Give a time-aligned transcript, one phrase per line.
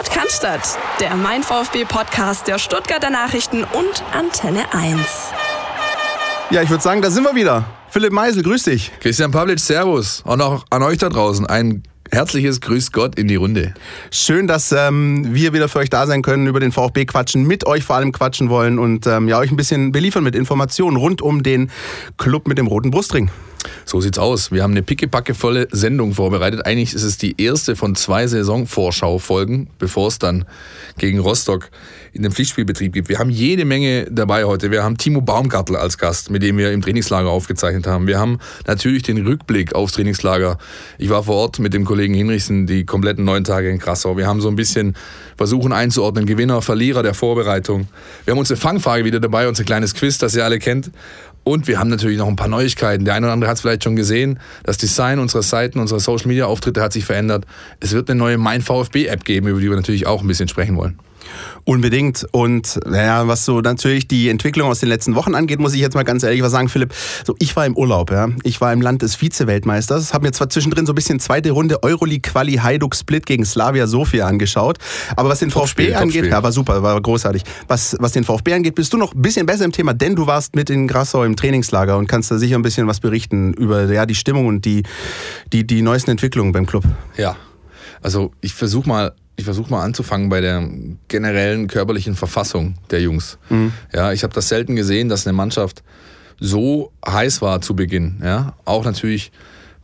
[0.00, 0.60] Sport kann
[0.98, 4.98] der Mein VfB Podcast der Stuttgarter Nachrichten und Antenne 1.
[6.50, 7.66] Ja, ich würde sagen, da sind wir wieder.
[7.90, 8.92] Philipp Meisel, grüß dich.
[9.00, 10.22] Christian Pavlic, Servus.
[10.24, 13.74] Und auch an euch da draußen ein herzliches Grüß Gott in die Runde.
[14.10, 17.66] Schön, dass ähm, wir wieder für euch da sein können, über den VfB quatschen, mit
[17.66, 21.20] euch vor allem quatschen wollen und ähm, ja, euch ein bisschen beliefern mit Informationen rund
[21.20, 21.70] um den
[22.16, 23.30] Club mit dem roten Brustring.
[23.84, 24.52] So sieht's aus.
[24.52, 26.64] Wir haben eine pickepackevolle Sendung vorbereitet.
[26.66, 30.44] Eigentlich ist es die erste von zwei Saisonvorschau-Folgen, bevor es dann
[30.98, 31.70] gegen Rostock
[32.12, 33.08] in den Pflichtspielbetrieb gibt.
[33.08, 34.70] Wir haben jede Menge dabei heute.
[34.70, 38.06] Wir haben Timo Baumgartel als Gast, mit dem wir im Trainingslager aufgezeichnet haben.
[38.06, 40.58] Wir haben natürlich den Rückblick aufs Trainingslager.
[40.98, 44.16] Ich war vor Ort mit dem Kollegen Hinrichsen die kompletten neun Tage in Krassau.
[44.16, 44.96] Wir haben so ein bisschen
[45.36, 47.88] versuchen einzuordnen, Gewinner, Verlierer der Vorbereitung.
[48.24, 50.90] Wir haben unsere Fangfrage wieder dabei, unser kleines Quiz, das ihr alle kennt.
[51.50, 53.04] Und wir haben natürlich noch ein paar Neuigkeiten.
[53.04, 54.38] Der eine oder andere hat es vielleicht schon gesehen.
[54.62, 57.44] Das Design unserer Seiten, unserer Social Media Auftritte hat sich verändert.
[57.80, 60.46] Es wird eine neue Mein VfB App geben, über die wir natürlich auch ein bisschen
[60.46, 60.96] sprechen wollen.
[61.64, 62.26] Unbedingt.
[62.32, 65.94] Und naja, was so natürlich die Entwicklung aus den letzten Wochen angeht, muss ich jetzt
[65.94, 66.94] mal ganz ehrlich was sagen, Philipp.
[67.24, 68.28] So, ich war im Urlaub, ja.
[68.42, 71.82] Ich war im Land des Vize-Weltmeisters, habe mir zwar zwischendrin so ein bisschen zweite Runde
[71.82, 74.78] Euroleague-Quali Hajduk Split gegen Slavia Sofia angeschaut.
[75.16, 77.42] Aber was den VfB angeht, ja, war super, war großartig.
[77.68, 80.26] Was, was den VfB angeht, bist du noch ein bisschen besser im Thema, denn du
[80.26, 83.84] warst mit in Grassau im Trainingslager und kannst da sicher ein bisschen was berichten über
[83.92, 84.82] ja, die Stimmung und die,
[85.52, 86.84] die, die neuesten Entwicklungen beim Club.
[87.16, 87.36] Ja.
[88.02, 90.68] Also ich versuche mal ich versuche mal anzufangen bei der
[91.08, 93.38] generellen körperlichen Verfassung der Jungs.
[93.48, 93.72] Mhm.
[93.92, 95.82] Ja, ich habe das selten gesehen, dass eine Mannschaft
[96.38, 98.20] so heiß war zu Beginn.
[98.22, 99.32] Ja, auch natürlich,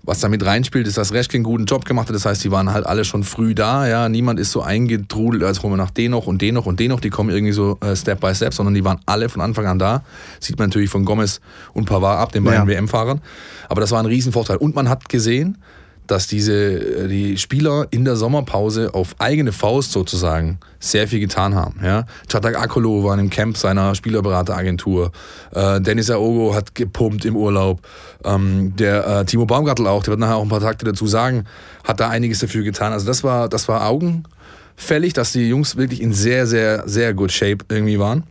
[0.03, 2.15] was damit reinspielt, ist, dass Reschke einen guten Job gemacht hat.
[2.15, 3.89] Das heißt, die waren halt alle schon früh da.
[3.89, 6.79] Ja, niemand ist so eingetrudelt, als holen wir nach den noch und den noch und
[6.79, 7.01] den noch.
[7.01, 9.79] Die kommen irgendwie so äh, Step by Step, sondern die waren alle von Anfang an
[9.79, 10.03] da.
[10.39, 11.41] Sieht man natürlich von Gomez
[11.73, 12.75] und Pavard ab, den beiden ja.
[12.75, 13.23] WM-Fahrern.
[13.71, 14.59] Aber das war ein Riesenvorteil.
[14.59, 15.59] Und man hat gesehen,
[16.07, 21.55] dass diese, äh, die Spieler in der Sommerpause auf eigene Faust sozusagen sehr viel getan
[21.55, 21.81] haben.
[21.83, 22.07] Ja?
[22.29, 25.13] Chatak Akolo war im Camp seiner Spielerberateragentur.
[25.55, 27.81] Äh, Dennis Aogo hat gepumpt im Urlaub.
[28.25, 31.45] Ähm, der äh, Timo Baumgartel auch, der wird nachher auch ein paar Takte dazu sagen,
[31.85, 32.93] hat da einiges dafür getan.
[32.93, 37.33] Also das war, das war augenfällig, dass die Jungs wirklich in sehr, sehr, sehr good
[37.33, 38.25] shape irgendwie waren.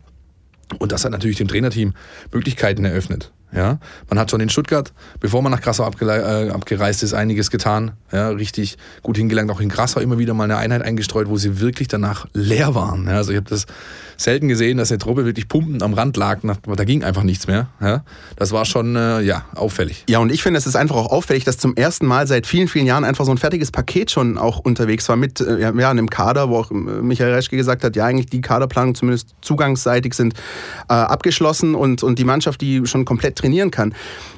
[0.80, 1.94] Und das hat natürlich dem Trainerteam
[2.32, 3.32] Möglichkeiten eröffnet.
[3.56, 3.80] Ja,
[4.10, 7.94] man hat schon in Stuttgart, bevor man nach Grassau äh, abgereist ist, einiges getan.
[8.12, 9.50] Ja, richtig gut hingelangt.
[9.50, 13.06] Auch in Grassau immer wieder mal eine Einheit eingestreut, wo sie wirklich danach leer waren.
[13.08, 13.66] Ja, also ich habe das
[14.18, 16.40] selten gesehen, dass eine Truppe wirklich pumpen am Rand lag.
[16.42, 17.68] Da ging einfach nichts mehr.
[17.82, 18.04] Ja,
[18.36, 20.04] das war schon äh, ja, auffällig.
[20.10, 22.68] Ja, und ich finde, es ist einfach auch auffällig, dass zum ersten Mal seit vielen,
[22.68, 26.10] vielen Jahren einfach so ein fertiges Paket schon auch unterwegs war mit äh, ja, einem
[26.10, 30.34] Kader, wo auch äh, Michael Reschke gesagt hat, ja, eigentlich die Kaderplanung zumindest zugangsseitig sind
[30.90, 33.94] äh, abgeschlossen und, und die Mannschaft, die schon komplett trainieren kann.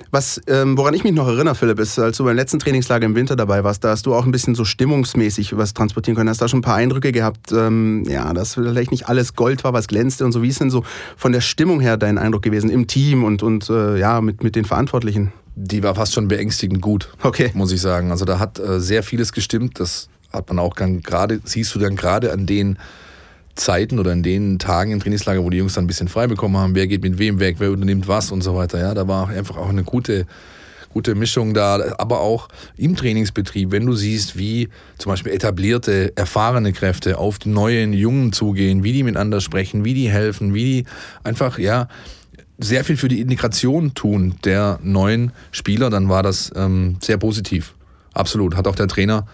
[0.10, 3.16] Was, ähm, woran ich mich noch erinnere, Philipp, ist, als du beim letzten Trainingslager im
[3.16, 6.30] Winter dabei warst, da hast du auch ein bisschen so stimmungsmäßig was transportieren können.
[6.30, 9.74] Hast da schon ein paar Eindrücke gehabt, ähm, ja, dass vielleicht nicht alles Gold war,
[9.74, 10.42] was glänzte und so.
[10.44, 10.84] Wie ist denn so
[11.18, 14.56] von der Stimmung her dein Eindruck gewesen im Team und, und äh, ja, mit, mit
[14.56, 15.34] den Verantwortlichen?
[15.56, 17.52] Die war fast schon beängstigend gut, okay.
[17.54, 18.12] muss ich sagen.
[18.12, 19.80] Also da hat äh, sehr vieles gestimmt.
[19.80, 22.78] Das hat man auch gerade, siehst du dann gerade an den
[23.58, 26.58] Zeiten oder in den Tagen im Trainingslager, wo die Jungs dann ein bisschen frei bekommen
[26.58, 28.80] haben, wer geht mit wem weg, wer unternimmt was und so weiter.
[28.80, 30.26] Ja, da war einfach auch eine gute,
[30.94, 32.48] gute Mischung da, aber auch
[32.78, 38.32] im Trainingsbetrieb, wenn du siehst, wie zum Beispiel etablierte, erfahrene Kräfte auf die neuen Jungen
[38.32, 40.86] zugehen, wie die miteinander sprechen, wie die helfen, wie die
[41.24, 41.88] einfach, ja,
[42.60, 47.74] sehr viel für die Integration tun der neuen Spieler, dann war das ähm, sehr positiv.
[48.14, 48.56] Absolut.
[48.56, 49.28] Hat auch der Trainer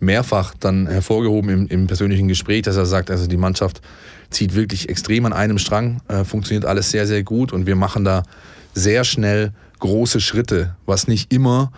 [0.00, 3.80] mehrfach dann hervorgehoben im, im, persönlichen Gespräch, dass er sagt, also die Mannschaft
[4.30, 8.04] zieht wirklich extrem an einem Strang, äh, funktioniert alles sehr, sehr gut und wir machen
[8.04, 8.22] da
[8.74, 11.72] sehr schnell große Schritte, was nicht immer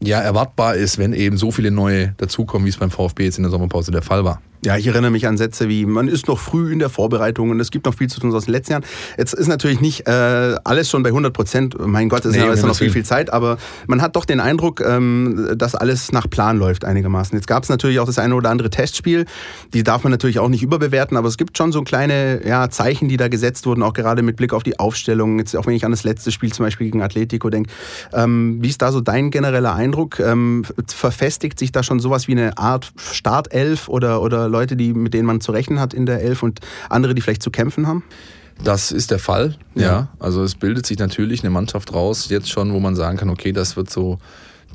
[0.00, 3.44] ja erwartbar ist, wenn eben so viele neue dazukommen, wie es beim VfB jetzt in
[3.44, 4.42] der Sommerpause der Fall war.
[4.66, 7.60] Ja, ich erinnere mich an Sätze wie, man ist noch früh in der Vorbereitung und
[7.60, 8.84] es gibt noch viel zu tun aus den letzten Jahren.
[9.16, 12.62] Jetzt ist natürlich nicht äh, alles schon bei 100 Prozent, mein Gott, es nee, ist
[12.62, 16.28] ja noch viel, viel Zeit, aber man hat doch den Eindruck, ähm, dass alles nach
[16.28, 17.38] Plan läuft einigermaßen.
[17.38, 19.26] Jetzt gab es natürlich auch das eine oder andere Testspiel,
[19.72, 23.08] die darf man natürlich auch nicht überbewerten, aber es gibt schon so kleine ja, Zeichen,
[23.08, 25.84] die da gesetzt wurden, auch gerade mit Blick auf die Aufstellung, jetzt auch wenn ich
[25.84, 27.70] an das letzte Spiel zum Beispiel gegen Atletico denke.
[28.12, 30.18] Ähm, wie ist da so dein genereller Eindruck?
[30.18, 35.14] Ähm, verfestigt sich da schon sowas wie eine Art Startelf oder, oder Leute, die, mit
[35.14, 38.04] denen man zu rechnen hat in der Elf und andere, die vielleicht zu kämpfen haben?
[38.64, 39.82] Das ist der Fall, ja.
[39.82, 40.08] ja.
[40.18, 43.52] Also es bildet sich natürlich eine Mannschaft raus, jetzt schon, wo man sagen kann, okay,
[43.52, 44.18] das wird so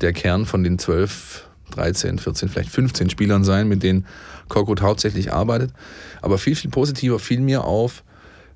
[0.00, 4.06] der Kern von den 12, 13, 14, vielleicht 15 Spielern sein, mit denen
[4.48, 5.72] Korkut hauptsächlich arbeitet.
[6.20, 8.04] Aber viel, viel positiver fiel mir auf,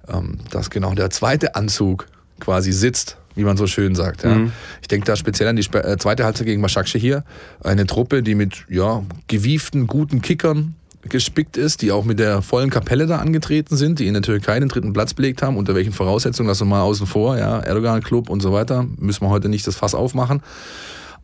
[0.08, 2.06] ähm, dass genau der zweite Anzug
[2.38, 4.22] quasi sitzt, wie man so schön sagt.
[4.22, 4.34] Ja.
[4.34, 4.52] Mhm.
[4.80, 7.24] Ich denke da speziell an die äh, zweite Halbzeit gegen Başakşehir hier.
[7.64, 10.74] Eine Truppe, die mit ja, gewieften, guten Kickern
[11.10, 14.58] gespickt ist, die auch mit der vollen Kapelle da angetreten sind, die in der Türkei
[14.58, 15.56] den dritten Platz belegt haben.
[15.56, 19.30] Unter welchen Voraussetzungen, lassen wir mal außen vor, ja, Erdogan-Club und so weiter, müssen wir
[19.30, 20.42] heute nicht das Fass aufmachen.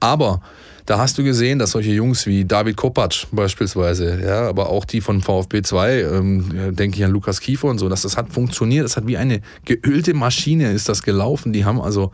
[0.00, 0.40] Aber
[0.86, 5.00] da hast du gesehen, dass solche Jungs wie David Kopacz beispielsweise, ja, aber auch die
[5.00, 8.84] von VfB 2, ähm, denke ich an Lukas Kiefer und so, dass das hat funktioniert,
[8.84, 11.52] das hat wie eine geölte Maschine ist das gelaufen.
[11.52, 12.10] Die haben also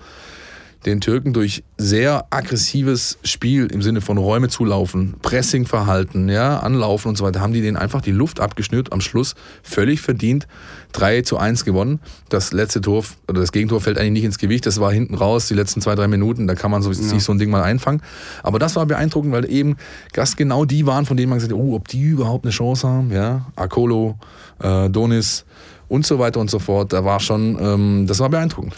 [0.87, 7.19] den Türken durch sehr aggressives Spiel im Sinne von Räume zulaufen, Pressingverhalten, ja, anlaufen und
[7.19, 10.47] so weiter, haben die denen einfach die Luft abgeschnürt, am Schluss völlig verdient
[10.93, 12.01] 3 zu 1 gewonnen.
[12.29, 15.49] Das letzte Tor oder das Gegentor fällt eigentlich nicht ins Gewicht, das war hinten raus,
[15.49, 16.95] die letzten zwei, drei Minuten, da kann man so, ja.
[16.95, 18.01] sich so ein Ding mal einfangen.
[18.43, 19.77] Aber das war beeindruckend, weil eben
[20.13, 22.89] das genau die waren, von denen man gesagt hat, oh, ob die überhaupt eine Chance
[22.89, 24.17] haben, ja, Akolo,
[24.61, 25.45] äh, Donis
[25.89, 28.75] und so weiter und so fort, da war schon, ähm, das war beeindruckend.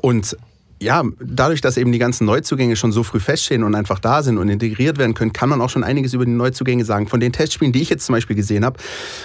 [0.00, 0.36] Und
[0.82, 4.38] ja, dadurch, dass eben die ganzen Neuzugänge schon so früh feststehen und einfach da sind
[4.38, 7.06] und integriert werden können, kann man auch schon einiges über die Neuzugänge sagen.
[7.06, 8.78] Von den Testspielen, die ich jetzt zum Beispiel gesehen habe,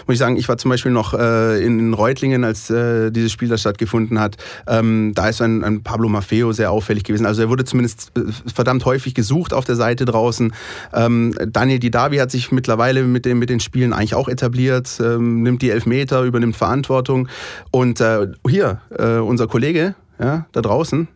[0.06, 3.50] muss ich sagen, ich war zum Beispiel noch äh, in Reutlingen, als äh, dieses Spiel
[3.50, 4.38] da stattgefunden hat.
[4.68, 7.26] Ähm, da ist ein, ein, Pablo Maffeo sehr auffällig gewesen.
[7.26, 8.22] Also er wurde zumindest äh,
[8.54, 10.54] verdammt häufig gesucht auf der Seite draußen.
[10.94, 15.42] Ähm, Daniel Didavi hat sich mittlerweile mit, dem, mit den Spielen eigentlich auch etabliert, ähm,
[15.44, 17.28] nimmt die Elfmeter, übernimmt Verantwortung.
[17.72, 21.08] Und äh, hier, äh, unser Kollege, ja, da draußen,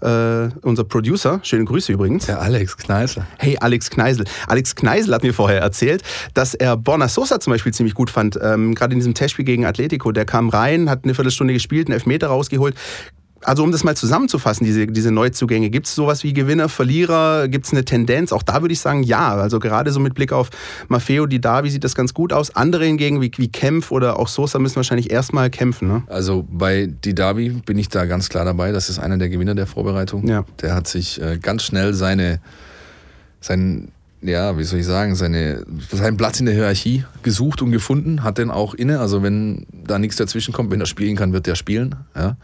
[0.00, 2.26] äh, unser Producer, schöne Grüße übrigens.
[2.26, 3.26] Der Alex Kneisel.
[3.38, 4.24] Hey, Alex Kneisel.
[4.46, 6.02] Alex Kneisel hat mir vorher erzählt,
[6.34, 8.38] dass er Borna Sosa zum Beispiel ziemlich gut fand.
[8.42, 10.12] Ähm, Gerade in diesem Testspiel gegen Atletico.
[10.12, 12.74] Der kam rein, hat eine Viertelstunde gespielt, einen Elfmeter rausgeholt,
[13.42, 17.48] also um das mal zusammenzufassen, diese, diese Neuzugänge, gibt es sowas wie Gewinner, Verlierer?
[17.48, 18.32] Gibt es eine Tendenz?
[18.32, 19.34] Auch da würde ich sagen, ja.
[19.34, 20.50] Also gerade so mit Blick auf
[20.88, 22.56] Maffeo Di Davi sieht das ganz gut aus.
[22.56, 25.88] Andere hingegen wie, wie Kempf oder auch Sosa müssen wahrscheinlich erstmal kämpfen.
[25.88, 26.02] Ne?
[26.06, 28.72] Also bei Di Davi bin ich da ganz klar dabei.
[28.72, 30.26] Das ist einer der Gewinner der Vorbereitung.
[30.26, 30.44] Ja.
[30.62, 32.40] Der hat sich äh, ganz schnell seine,
[33.40, 33.88] sein,
[34.22, 38.38] ja, wie soll ich sagen, seine, seinen Platz in der Hierarchie gesucht und gefunden, hat
[38.38, 38.98] den auch inne.
[38.98, 41.94] Also wenn da nichts dazwischen kommt, wenn er spielen kann, wird der spielen.
[42.14, 42.36] Ja.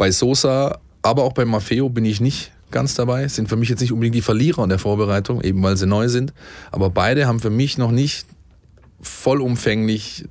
[0.00, 3.28] Bei Sosa, aber auch bei Maffeo bin ich nicht ganz dabei.
[3.28, 6.08] Sind für mich jetzt nicht unbedingt die Verlierer in der Vorbereitung, eben weil sie neu
[6.08, 6.32] sind.
[6.72, 8.24] Aber beide haben für mich noch nicht
[9.02, 10.24] vollumfänglich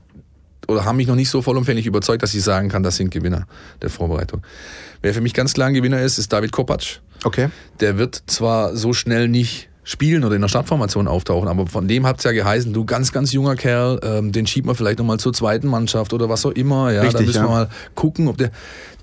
[0.68, 3.45] oder haben mich noch nicht so vollumfänglich überzeugt, dass ich sagen kann, das sind Gewinner
[3.83, 4.42] der Vorbereitung.
[5.04, 7.01] Wer für mich ganz klar ein Gewinner ist, ist David Kopacz.
[7.24, 7.50] Okay.
[7.80, 11.47] Der wird zwar so schnell nicht spielen oder in der Startformation auftauchen.
[11.47, 14.68] Aber von dem hat es ja geheißen, du ganz, ganz junger Kerl, ähm, den schiebt
[14.68, 16.91] man vielleicht nochmal zur zweiten Mannschaft oder was auch immer.
[16.91, 17.44] Ja, Richtig, da müssen ja.
[17.44, 18.51] wir mal gucken, ob der.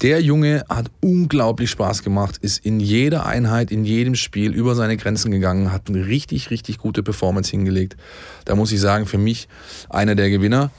[0.03, 4.99] Der Junge hat unglaublich Spaß gemacht, ist in jeder Einheit, in jedem Spiel über seine
[4.99, 7.97] Grenzen gegangen, hat eine richtig, richtig gute Performance hingelegt.
[8.45, 9.49] Da muss ich sagen, für mich
[9.89, 10.71] einer der Gewinner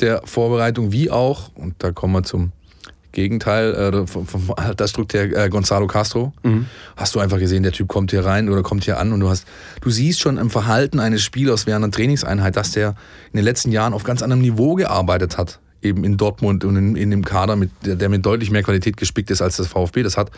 [0.00, 2.52] der Vorbereitung, wie auch, und da kommen wir zum
[3.12, 6.32] Gegenteil, äh, vom, vom Altersstruktur äh, Gonzalo Castro.
[6.42, 6.66] Mhm.
[6.96, 9.28] Hast du einfach gesehen, der Typ kommt hier rein oder kommt hier an und du
[9.28, 9.46] hast,
[9.80, 12.94] du siehst schon im Verhalten eines Spielers während einer Trainingseinheit, dass der
[13.32, 15.60] in den letzten Jahren auf ganz anderem Niveau gearbeitet hat.
[15.82, 18.96] Eben in Dortmund und in, in dem Kader, mit, der, der mit deutlich mehr Qualität
[18.96, 20.30] gespickt ist, als das VfB das hat.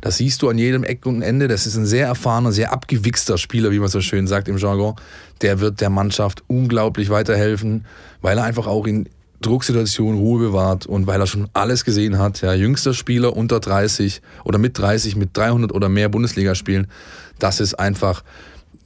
[0.00, 1.48] Das siehst du an jedem Eck und Ende.
[1.48, 4.94] Das ist ein sehr erfahrener, sehr abgewichster Spieler, wie man so schön sagt im Jargon.
[5.42, 7.86] Der wird der Mannschaft unglaublich weiterhelfen,
[8.22, 9.08] weil er einfach auch in
[9.44, 14.22] Drucksituation Ruhe bewahrt und weil er schon alles gesehen hat, ja, jüngster Spieler unter 30
[14.44, 16.86] oder mit 30, mit 300 oder mehr Bundesligaspielen,
[17.38, 18.24] das ist einfach,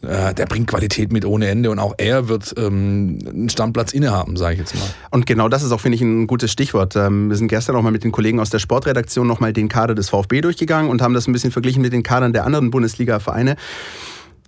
[0.03, 4.37] äh, der bringt Qualität mit ohne Ende und auch er wird ähm, einen Stammplatz innehaben,
[4.37, 4.89] sage ich jetzt mal.
[5.11, 6.97] Und genau das ist auch, finde ich, ein gutes Stichwort.
[6.97, 9.95] Ähm, wir sind gestern auch mal mit den Kollegen aus der Sportredaktion nochmal den Kader
[9.95, 13.57] des VfB durchgegangen und haben das ein bisschen verglichen mit den Kadern der anderen Bundesliga-Vereine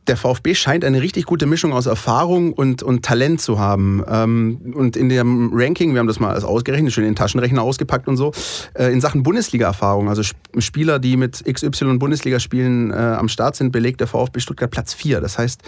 [0.07, 4.02] der VfB scheint eine richtig gute Mischung aus Erfahrung und, und Talent zu haben.
[4.09, 7.62] Ähm, und in dem Ranking, wir haben das mal als ausgerechnet, schön in den Taschenrechner
[7.62, 8.33] ausgepackt und so,
[8.75, 10.23] äh, in Sachen Bundesliga-Erfahrung, also
[10.59, 14.95] Spieler, die mit XY Bundesliga spielen, äh, am Start sind, belegt der VfB Stuttgart Platz
[14.95, 15.21] 4.
[15.21, 15.62] Das heißt,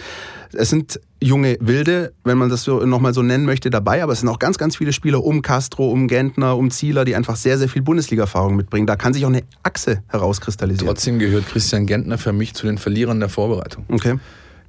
[0.53, 4.19] es sind junge Wilde, wenn man das so nochmal so nennen möchte, dabei, aber es
[4.19, 7.57] sind auch ganz, ganz viele Spieler um Castro, um Gentner, um Zieler, die einfach sehr,
[7.57, 8.85] sehr viel Bundesliga-Erfahrung mitbringen.
[8.85, 10.87] Da kann sich auch eine Achse herauskristallisieren.
[10.87, 13.85] Trotzdem gehört Christian Gentner für mich zu den Verlierern der Vorbereitung.
[13.89, 14.19] Okay.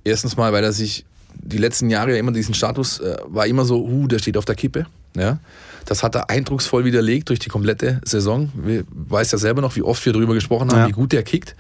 [0.04, 3.64] Erstens mal, weil er sich die letzten Jahre ja immer diesen Status äh, war immer
[3.64, 4.86] so, uh, der steht auf der Kippe.
[5.16, 5.38] Ja?
[5.84, 8.50] Das hat er eindrucksvoll widerlegt durch die komplette Saison.
[8.54, 10.88] Wir weiß ja selber noch, wie oft wir darüber gesprochen haben, ja.
[10.88, 11.56] wie gut der kickt.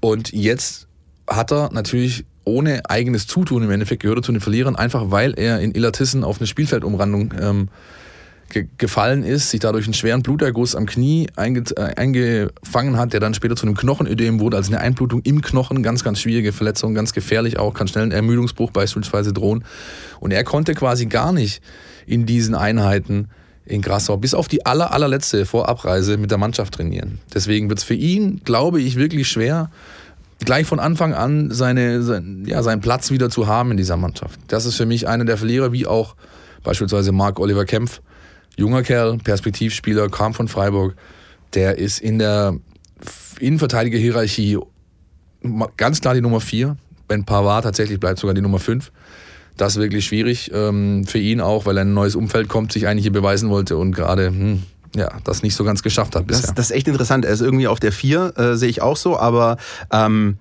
[0.00, 0.86] Und jetzt
[1.28, 5.34] hat er natürlich ohne eigenes Zutun im Endeffekt gehört er zu den Verlierern, einfach weil
[5.38, 7.68] er in Illertissen auf eine Spielfeldumrandung ähm,
[8.50, 13.20] ge gefallen ist, sich dadurch einen schweren Bluterguss am Knie einge äh, eingefangen hat, der
[13.20, 16.94] dann später zu einem Knochenödem wurde, also eine Einblutung im Knochen, ganz, ganz schwierige Verletzung,
[16.94, 19.64] ganz gefährlich auch, kann schnell ein Ermüdungsbruch beispielsweise drohen.
[20.20, 21.60] Und er konnte quasi gar nicht
[22.06, 23.28] in diesen Einheiten
[23.64, 27.18] in Grassau bis auf die aller, allerletzte Vorabreise mit der Mannschaft trainieren.
[27.34, 29.70] Deswegen wird es für ihn, glaube ich, wirklich schwer,
[30.44, 34.38] gleich von Anfang an seine, sein, ja, seinen Platz wieder zu haben in dieser Mannschaft.
[34.48, 36.14] Das ist für mich einer der Verlierer, wie auch
[36.62, 38.00] beispielsweise Marc Oliver Kempf.
[38.56, 40.94] Junger Kerl, Perspektivspieler, kam von Freiburg.
[41.54, 42.56] Der ist in der
[43.38, 44.58] Innenverteidiger-Hierarchie
[45.76, 46.76] ganz klar die Nummer 4.
[47.08, 48.90] Ben Pavard tatsächlich bleibt sogar die Nummer 5.
[49.56, 52.72] Das ist wirklich schwierig ähm, für ihn auch, weil er in ein neues Umfeld kommt,
[52.72, 54.62] sich eigentlich hier beweisen wollte und gerade hm,
[54.94, 56.46] ja, das nicht so ganz geschafft hat bisher.
[56.46, 57.24] Das, das ist echt interessant.
[57.24, 59.56] Er ist irgendwie auf der 4, äh, sehe ich auch so, aber
[59.90, 60.38] ähm,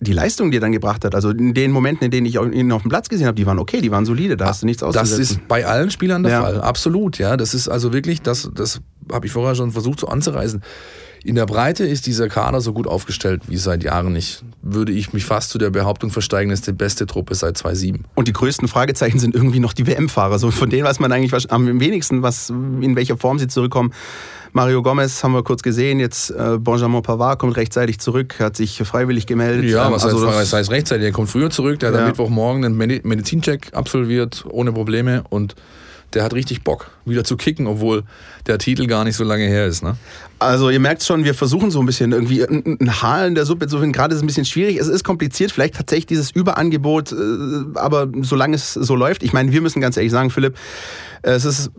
[0.00, 2.72] die Leistung, die er dann gebracht hat, also in den Momenten, in denen ich ihn
[2.72, 4.82] auf dem Platz gesehen habe, die waren okay, die waren solide, da hast du nichts
[4.82, 5.18] auszusetzen.
[5.18, 6.42] Das ist bei allen Spielern der ja.
[6.42, 7.36] Fall, absolut, ja.
[7.36, 10.62] Das ist also wirklich, das, das habe ich vorher schon versucht so anzureißen.
[11.24, 14.44] In der Breite ist dieser Kader so gut aufgestellt wie seit Jahren nicht.
[14.60, 18.04] Würde ich mich fast zu der Behauptung versteigen, ist die beste Truppe seit 2007.
[18.14, 20.38] Und die größten Fragezeichen sind irgendwie noch die WM-Fahrer.
[20.38, 23.94] So von denen weiß man eigentlich am wenigsten, was, in welcher Form sie zurückkommen.
[24.52, 28.76] Mario Gomez haben wir kurz gesehen, jetzt äh, Benjamin Pavard kommt rechtzeitig zurück, hat sich
[28.84, 29.70] freiwillig gemeldet.
[29.70, 31.06] Ja, was also heißt, das heißt rechtzeitig?
[31.06, 32.02] Er kommt früher zurück, der hat ja.
[32.02, 35.54] am Mittwochmorgen einen Medizincheck absolviert, ohne Probleme und
[36.12, 38.04] der hat richtig Bock, wieder zu kicken, obwohl
[38.46, 39.82] der Titel gar nicht so lange her ist.
[39.82, 39.96] Ne?
[40.38, 43.66] Also ihr merkt schon, wir versuchen so ein bisschen irgendwie ein Haar in der Suppe
[43.66, 43.92] zu finden.
[43.92, 44.78] Gerade ist es ein bisschen schwierig.
[44.78, 47.16] Es ist kompliziert, vielleicht tatsächlich dieses Überangebot, äh,
[47.76, 50.54] aber solange es so läuft, ich meine, wir müssen ganz ehrlich sagen, Philipp,
[51.26, 51.70] es ist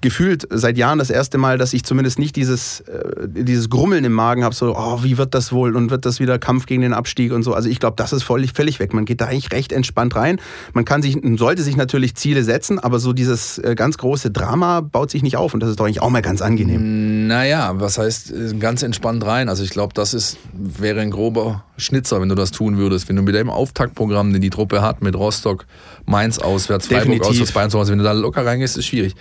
[0.00, 4.12] gefühlt seit Jahren das erste Mal, dass ich zumindest nicht dieses, äh, dieses Grummeln im
[4.12, 6.92] Magen habe, so, oh, wie wird das wohl und wird das wieder Kampf gegen den
[6.92, 7.54] Abstieg und so.
[7.54, 8.92] Also ich glaube, das ist völlig, völlig weg.
[8.92, 10.40] Man geht da eigentlich recht entspannt rein.
[10.72, 14.59] Man kann sich, sollte sich natürlich Ziele setzen, aber so dieses äh, ganz große Drama
[14.60, 17.26] baut sich nicht auf und das ist doch eigentlich auch mal ganz angenehm.
[17.26, 19.48] Naja, was heißt äh, ganz entspannt rein?
[19.48, 23.08] Also ich glaube, das ist, wäre ein grober Schnitzer, wenn du das tun würdest.
[23.08, 25.66] Wenn du mit dem Auftaktprogramm, den die Truppe hat, mit Rostock,
[26.06, 27.30] Mainz auswärts, Freiburg Definitiv.
[27.30, 29.14] auswärts, Bayern zu Hause, wenn du da locker reingehst, ist schwierig.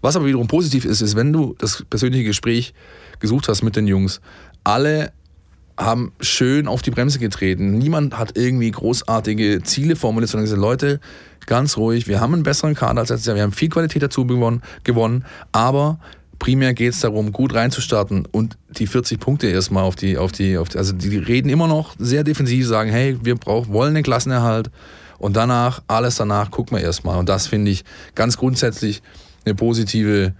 [0.00, 2.74] Was aber wiederum positiv ist, ist, wenn du das persönliche Gespräch
[3.20, 4.20] gesucht hast mit den Jungs,
[4.64, 5.12] alle
[5.78, 7.78] haben schön auf die Bremse getreten.
[7.78, 11.00] Niemand hat irgendwie großartige Ziele formuliert, sondern gesagt, Leute,
[11.46, 14.26] ganz ruhig, wir haben einen besseren Kader als letztes Jahr, wir haben viel Qualität dazu
[14.26, 16.00] gewonnen, gewonnen aber
[16.38, 20.58] primär geht es darum, gut reinzustarten und die 40 Punkte erstmal auf die, auf die,
[20.58, 24.04] auf die, also die reden immer noch sehr defensiv, sagen, hey, wir brauchen, wollen den
[24.04, 24.70] Klassenerhalt
[25.18, 27.18] und danach, alles danach gucken wir erstmal.
[27.18, 29.02] Und das finde ich ganz grundsätzlich
[29.44, 30.34] eine positive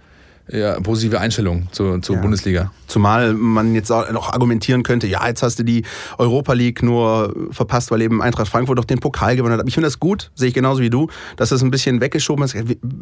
[0.51, 2.21] ja, positive Einstellung zur, zur ja.
[2.21, 2.71] Bundesliga.
[2.87, 5.83] Zumal man jetzt auch noch argumentieren könnte, ja, jetzt hast du die
[6.17, 9.59] Europa League nur verpasst, weil eben Eintracht Frankfurt doch den Pokal gewonnen hat.
[9.59, 12.43] Aber ich finde das gut, sehe ich genauso wie du, dass es ein bisschen weggeschoben
[12.43, 12.55] ist.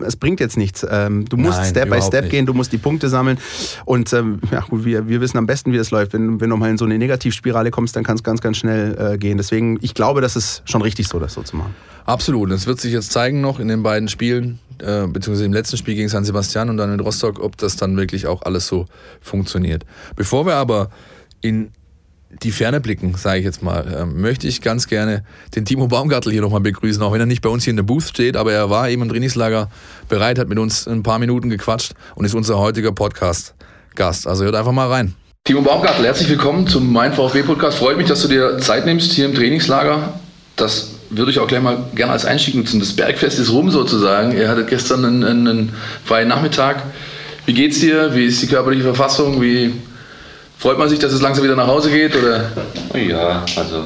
[0.06, 0.86] Es bringt jetzt nichts.
[0.90, 2.32] Ähm, du musst Nein, Step by Step nicht.
[2.32, 3.38] gehen, du musst die Punkte sammeln.
[3.86, 6.14] Und ähm, ja, gut, wir, wir wissen am besten, wie das läuft.
[6.14, 9.14] Wenn, wenn du mal in so eine Negativspirale kommst, dann kann es ganz, ganz schnell
[9.14, 9.38] äh, gehen.
[9.38, 11.74] Deswegen, ich glaube, das ist schon richtig so, das so zu machen.
[12.08, 12.52] Absolut.
[12.52, 15.94] Es wird sich jetzt zeigen noch in den beiden Spielen, äh, beziehungsweise im letzten Spiel
[15.94, 18.86] gegen San Sebastian und dann in Rostock, ob das dann wirklich auch alles so
[19.20, 19.84] funktioniert.
[20.16, 20.90] Bevor wir aber
[21.42, 21.72] in
[22.44, 26.32] die Ferne blicken, sage ich jetzt mal, äh, möchte ich ganz gerne den Timo Baumgartel
[26.32, 28.54] hier nochmal begrüßen, auch wenn er nicht bei uns hier in der Booth steht, aber
[28.54, 29.70] er war eben im Trainingslager
[30.08, 34.28] bereit, hat mit uns ein paar Minuten gequatscht und ist unser heutiger Podcast-Gast.
[34.28, 35.14] Also hört einfach mal rein.
[35.44, 37.78] Timo Baumgartel, herzlich willkommen zum Mein VfB Podcast.
[37.78, 40.20] Freut mich, dass du dir Zeit nimmst hier im Trainingslager.
[40.56, 42.80] Das würde ich auch gleich mal gerne als Einstieg nutzen.
[42.80, 44.32] Das Bergfest ist rum sozusagen.
[44.38, 45.74] Ihr hattet gestern einen, einen
[46.04, 46.84] freien Nachmittag.
[47.46, 48.14] Wie geht's dir?
[48.14, 49.42] Wie ist die körperliche Verfassung?
[49.42, 49.74] Wie
[50.58, 52.16] freut man sich, dass es langsam wieder nach Hause geht?
[52.16, 52.52] Oder?
[52.94, 53.86] Ja, also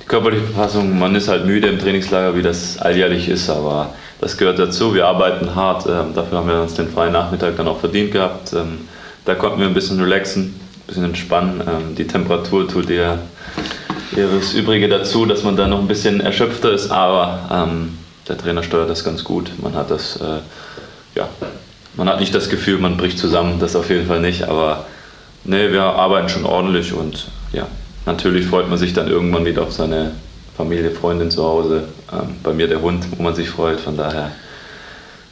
[0.00, 4.36] die körperliche Verfassung, man ist halt müde im Trainingslager, wie das alljährlich ist, aber das
[4.36, 4.94] gehört dazu.
[4.94, 5.86] Wir arbeiten hart.
[5.86, 8.52] Ähm, dafür haben wir uns den freien Nachmittag dann auch verdient gehabt.
[8.52, 8.88] Ähm,
[9.24, 11.60] da konnten wir ein bisschen relaxen, ein bisschen entspannen.
[11.60, 13.18] Ähm, die Temperatur tut dir
[14.16, 18.62] das Übrige dazu, dass man da noch ein bisschen erschöpfter ist, aber ähm, der Trainer
[18.62, 19.50] steuert das ganz gut.
[19.62, 20.38] Man hat das, äh,
[21.14, 21.28] ja,
[21.94, 24.86] man hat nicht das Gefühl, man bricht zusammen, das auf jeden Fall nicht, aber
[25.44, 27.66] nee, wir arbeiten schon ordentlich und ja,
[28.06, 30.12] natürlich freut man sich dann irgendwann wieder auf seine
[30.56, 31.84] Familie, Freundin zu Hause.
[32.12, 34.32] Ähm, bei mir der Hund, wo man sich freut, von daher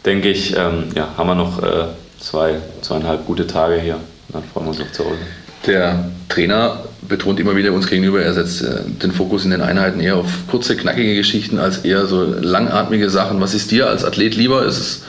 [0.05, 1.85] denke ich, ähm, ja, haben wir noch äh,
[2.19, 3.97] zwei, zweieinhalb gute Tage hier.
[4.31, 5.19] Dann freuen wir uns auch zu Hause.
[5.67, 10.01] Der Trainer betont immer wieder uns gegenüber, er setzt äh, den Fokus in den Einheiten
[10.01, 13.41] eher auf kurze, knackige Geschichten als eher so langatmige Sachen.
[13.41, 14.65] Was ist dir als Athlet lieber?
[14.65, 15.03] Ist es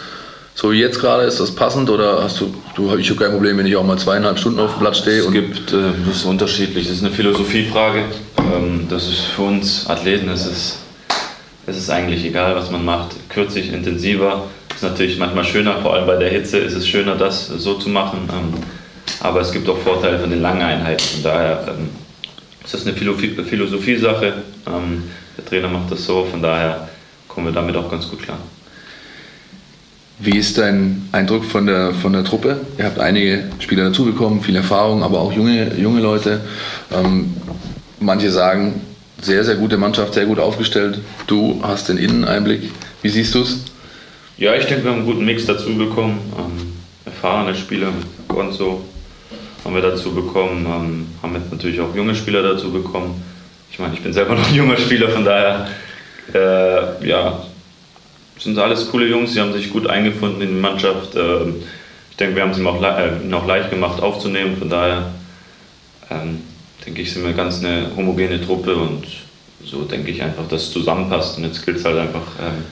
[0.53, 3.57] so wie jetzt gerade, ist das passend oder hast du, du ich habe kein Problem,
[3.57, 5.21] wenn ich auch mal zweieinhalb Stunden auf dem Platz stehe?
[5.21, 8.03] Es gibt, äh, das ist unterschiedlich, das ist eine Philosophiefrage.
[8.37, 10.79] Ähm, das ist für uns Athleten, es ist,
[11.67, 13.15] es ist eigentlich egal, was man macht.
[13.29, 17.47] Kürzlich, intensiver, ist natürlich manchmal schöner, vor allem bei der Hitze ist es schöner, das
[17.47, 18.29] so zu machen.
[18.31, 18.53] Ähm,
[19.21, 21.03] aber es gibt auch Vorteile von den langen Einheiten.
[21.03, 21.89] Von daher ähm,
[22.63, 24.33] ist das eine Philosophie-Sache.
[24.67, 25.03] Ähm,
[25.37, 26.89] der Trainer macht das so, von daher
[27.27, 28.37] kommen wir damit auch ganz gut klar.
[30.19, 32.59] Wie ist dein Eindruck von der, von der Truppe?
[32.77, 36.41] Ihr habt einige Spieler dazugekommen, viel Erfahrung, aber auch junge, junge Leute.
[36.91, 37.35] Ähm,
[37.99, 38.81] manche sagen,
[39.19, 40.99] sehr, sehr gute Mannschaft, sehr gut aufgestellt.
[41.27, 42.71] Du hast den Inneneinblick.
[43.01, 43.65] Wie siehst du es?
[44.37, 46.19] Ja, ich denke, wir haben einen guten Mix dazu bekommen.
[46.37, 46.73] Ähm,
[47.05, 48.83] erfahrene Spieler mit Gonzo
[49.63, 53.23] haben wir dazu bekommen, ähm, haben jetzt natürlich auch junge Spieler dazu bekommen.
[53.71, 55.67] Ich meine, ich bin selber noch ein junger Spieler, von daher
[56.33, 57.43] äh, ja,
[58.39, 61.15] sind alles coole Jungs, die haben sich gut eingefunden in die Mannschaft.
[61.15, 61.55] Ähm,
[62.09, 65.11] ich denke, wir haben es ihm auch, äh, ihnen auch leicht gemacht aufzunehmen, von daher
[66.09, 66.41] ähm,
[66.85, 69.05] denke ich, sind wir ganz eine homogene Truppe und
[69.63, 71.37] so denke ich einfach, dass es zusammenpasst.
[71.37, 72.63] Und jetzt gilt es halt einfach ähm,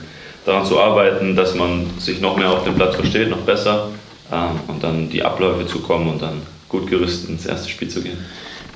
[0.44, 3.88] daran zu arbeiten, dass man sich noch mehr auf dem Platz versteht, noch besser
[4.32, 8.00] ähm, und dann die Abläufe zu kommen und dann gut gerüstet ins erste Spiel zu
[8.00, 8.16] gehen.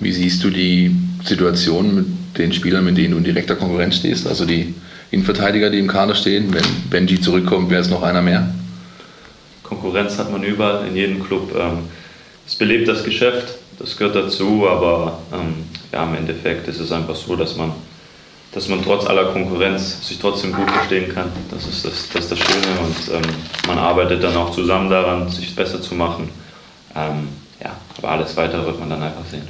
[0.01, 4.27] Wie siehst du die Situation mit den Spielern, mit denen du in direkter Konkurrenz stehst?
[4.27, 4.75] Also die
[5.11, 6.53] Innenverteidiger, die im Kader stehen.
[6.53, 8.53] Wenn Benji zurückkommt, wäre es noch einer mehr.
[9.63, 11.55] Konkurrenz hat man überall, in jedem Club.
[11.57, 11.79] Ähm,
[12.47, 17.15] es belebt das Geschäft, das gehört dazu, aber ähm, ja, im Endeffekt ist es einfach
[17.15, 17.73] so, dass man,
[18.53, 21.31] dass man trotz aller Konkurrenz sich trotzdem gut verstehen kann.
[21.51, 23.35] Das ist das, das, ist das Schöne und ähm,
[23.67, 26.29] man arbeitet dann auch zusammen daran, sich besser zu machen.
[27.65, 29.49] Ja, aber alles weitere wird man dann einfach sehen.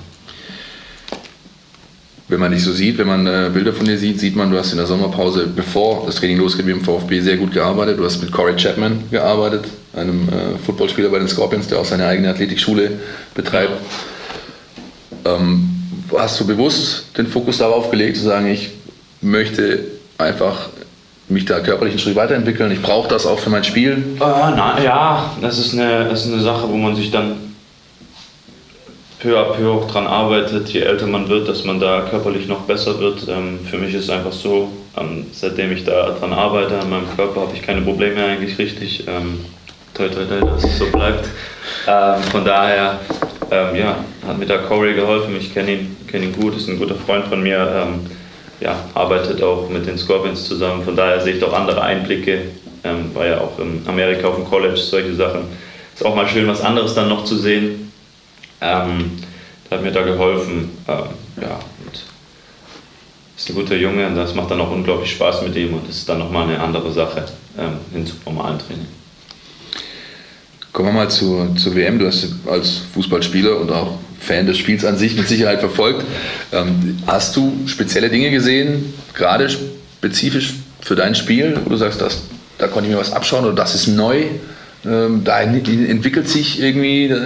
[2.27, 4.57] Wenn man dich so sieht, wenn man äh, Bilder von dir sieht, sieht man, du
[4.57, 7.99] hast in der Sommerpause, bevor das Training losgeht, mit dem VfB sehr gut gearbeitet.
[7.99, 12.07] Du hast mit Corey Chapman gearbeitet, einem äh, Footballspieler bei den Scorpions, der auch seine
[12.07, 12.93] eigene Athletikschule
[13.35, 13.75] betreibt.
[15.27, 15.69] Ähm,
[16.17, 18.71] hast du bewusst den Fokus darauf gelegt, zu sagen, ich
[19.21, 19.81] möchte
[20.17, 20.71] einfach
[21.29, 23.93] mich da körperlich einen Schritt weiterentwickeln, ich brauche das auch für mein Spiel?
[23.93, 27.37] Äh, na, ja, das ist, eine, das ist eine Sache, wo man sich dann
[29.25, 32.61] peu à peu auch dran arbeitet, je älter man wird, dass man da körperlich noch
[32.61, 33.27] besser wird.
[33.27, 37.09] Ähm, für mich ist es einfach so, ähm, seitdem ich da dran arbeite, an meinem
[37.17, 39.05] Körper, habe ich keine Probleme eigentlich richtig.
[39.09, 39.41] Ähm,
[39.95, 41.27] toi, toi, toi, dass es so bleibt.
[41.89, 43.01] Ähm, von daher,
[43.51, 45.37] ja, hat mir da Corey geholfen.
[45.39, 47.87] Ich kenne ihn, kenn ihn gut, ist ein guter Freund von mir.
[48.61, 50.83] Ja, arbeitet auch mit den Scorpions zusammen.
[50.83, 52.47] Von daher sehe ich doch andere Einblicke.
[53.13, 55.43] war ja auch in Amerika auf dem College, solche Sachen.
[55.95, 57.84] Ist auch mal schön, was anderes dann noch zu sehen.
[58.65, 59.13] Ähm,
[59.71, 60.71] der hat mir da geholfen.
[60.89, 61.05] Ähm,
[61.41, 62.03] ja, und
[63.37, 66.09] ist ein guter Junge und das macht dann auch unglaublich Spaß mit ihm und ist
[66.09, 67.27] dann nochmal eine andere Sache
[67.59, 68.87] ähm, hin zum normalen Training.
[70.73, 71.99] Kommen wir mal zur, zur WM.
[71.99, 76.05] Du hast als Fußballspieler und auch Fan des Spiels an sich mit Sicherheit verfolgt.
[76.53, 82.23] Ähm, hast du spezielle Dinge gesehen, gerade spezifisch für dein Spiel, wo du sagst, das,
[82.59, 84.25] da konnte ich mir was abschauen oder das ist neu?
[84.87, 87.19] Ähm, da entwickelt sich irgendwie äh,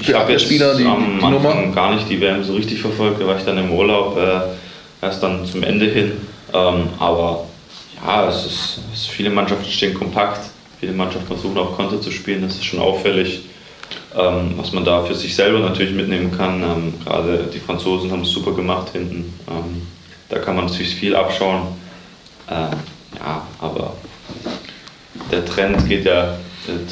[0.00, 3.20] ich habe jetzt Spieler die, am die Anfang gar nicht die WM so richtig verfolgt,
[3.20, 6.12] da war ich dann im Urlaub, äh, erst dann zum Ende hin.
[6.52, 7.46] Ähm, aber
[8.04, 12.10] ja, es ist, es ist, viele Mannschaften stehen kompakt, viele Mannschaften versuchen auch Konter zu
[12.10, 13.42] spielen, das ist schon auffällig.
[14.16, 16.62] Ähm, was man da für sich selber natürlich mitnehmen kann.
[16.62, 19.32] Ähm, gerade die Franzosen haben es super gemacht hinten.
[19.48, 19.82] Ähm,
[20.28, 21.68] da kann man natürlich viel abschauen.
[22.50, 22.70] Ähm,
[23.18, 23.94] ja, aber
[25.30, 26.38] der Trend geht ja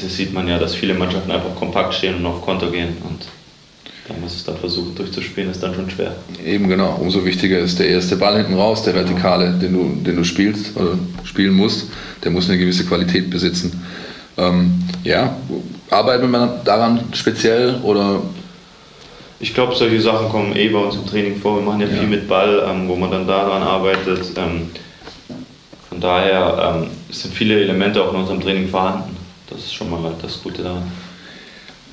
[0.01, 2.97] das sieht man ja, dass viele Mannschaften einfach kompakt stehen und auf Konter gehen.
[3.07, 3.25] Und
[4.07, 6.15] da muss es dann versuchen durchzuspielen, ist dann schon schwer.
[6.45, 10.15] Eben genau, umso wichtiger ist der erste Ball hinten raus, der Vertikale, den du, den
[10.15, 11.89] du spielst oder spielen musst,
[12.23, 13.83] der muss eine gewisse Qualität besitzen.
[14.37, 15.35] Ähm, ja,
[15.89, 18.21] arbeitet man daran speziell oder?
[19.39, 21.57] Ich glaube, solche Sachen kommen eh bei uns im Training vor.
[21.57, 21.93] Wir machen ja, ja.
[21.93, 24.31] viel mit Ball, ähm, wo man dann daran arbeitet.
[24.37, 24.69] Ähm,
[25.89, 29.16] von daher ähm, sind viele Elemente auch in unserem Training vorhanden.
[29.49, 30.91] Das ist schon mal das Gute daran.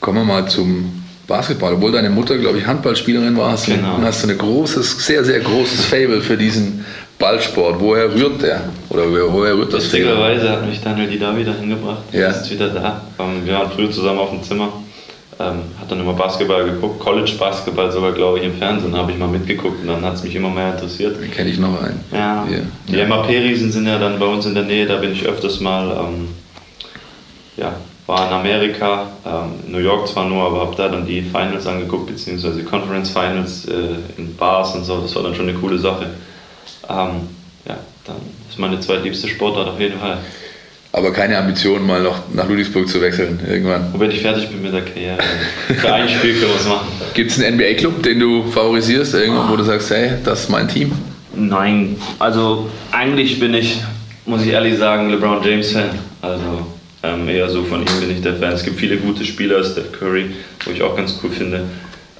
[0.01, 1.75] Kommen wir mal zum Basketball.
[1.75, 3.97] Obwohl deine Mutter, glaube ich, Handballspielerin war, hast, genau.
[3.97, 6.85] du, hast du ein großes, sehr, sehr großes Fable für diesen
[7.19, 7.81] Ballsport.
[7.81, 8.63] Woher rührt der?
[8.91, 12.03] Oder woher rührt das Witzigerweise hat mich Daniel die da wieder hingebracht.
[12.13, 12.31] Ja.
[12.31, 13.03] ist wieder da.
[13.19, 14.73] Ähm, wir waren früher zusammen auf dem Zimmer.
[15.41, 19.19] Ähm, hat dann immer Basketball geguckt, College Basketball sogar, glaube ich, im Fernsehen habe ich
[19.19, 21.21] mal mitgeguckt und dann hat es mich immer mehr interessiert.
[21.21, 21.99] Den kenne ich noch einen.
[22.13, 22.47] Ja.
[22.49, 22.61] Yeah.
[22.87, 23.05] Die.
[23.05, 25.91] MAP-Riesen sind ja dann bei uns in der Nähe, da bin ich öfters mal.
[25.91, 26.29] Ähm,
[27.57, 27.75] ja,
[28.07, 32.07] war in Amerika, ähm, New York zwar nur, aber habe da dann die Finals angeguckt,
[32.07, 36.07] beziehungsweise Conference Finals äh, in Bars und so, das war dann schon eine coole Sache.
[36.89, 37.29] Ähm,
[37.67, 38.17] ja, dann
[38.49, 40.19] ist meine zweitliebste Sportart auf jeden Fall.
[40.93, 43.93] Aber keine Ambition, mal noch nach Ludwigsburg zu wechseln irgendwann.
[43.93, 45.19] Wobei ich fertig bin mit der Karriere.
[45.77, 46.87] Für ein Spiel können wir es machen.
[47.15, 50.69] Gibt es einen NBA-Club, den du favorisierst, irgendwo, wo du sagst, hey, das ist mein
[50.69, 50.93] Team?
[51.35, 53.81] Nein, also eigentlich bin ich,
[54.25, 55.99] muss ich ehrlich sagen, LeBron James-Fan.
[56.23, 56.65] Also
[57.05, 58.53] ähm, eher so von ihm bin ich der Fan.
[58.53, 60.31] Es gibt viele gute Spieler, Steph Curry,
[60.65, 61.65] wo ich auch ganz cool finde,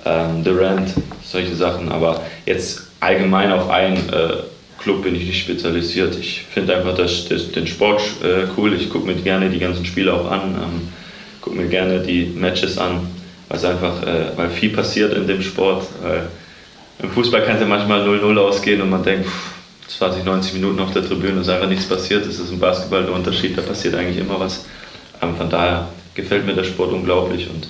[0.05, 0.91] ähm, Durant,
[1.23, 1.91] solche Sachen.
[1.91, 4.35] Aber jetzt allgemein auf einen äh,
[4.79, 6.17] Club bin ich nicht spezialisiert.
[6.19, 8.75] Ich finde einfach das, das, den Sport äh, cool.
[8.75, 10.89] Ich gucke mir gerne die ganzen Spiele auch an, ähm,
[11.41, 13.09] gucke mir gerne die Matches an,
[13.49, 15.87] weil einfach, äh, weil viel passiert in dem Sport.
[16.03, 16.29] Weil
[17.03, 19.27] im Fußball kann es ja manchmal 0-0 ausgehen und man denkt,
[19.89, 22.27] 20, 90 Minuten auf der Tribüne ist einfach nichts passiert.
[22.27, 24.65] Das ist im Basketball der Unterschied, da passiert eigentlich immer was.
[25.23, 27.67] Ähm, von daher gefällt mir der Sport unglaublich und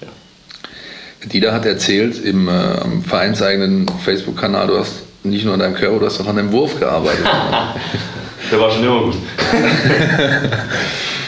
[0.00, 1.28] ja.
[1.28, 6.06] Dieter hat erzählt im äh, vereinseigenen Facebook-Kanal, du hast nicht nur an deinem Körper, du
[6.06, 7.24] hast auch an deinem Wurf gearbeitet.
[8.50, 9.16] der war schon immer gut.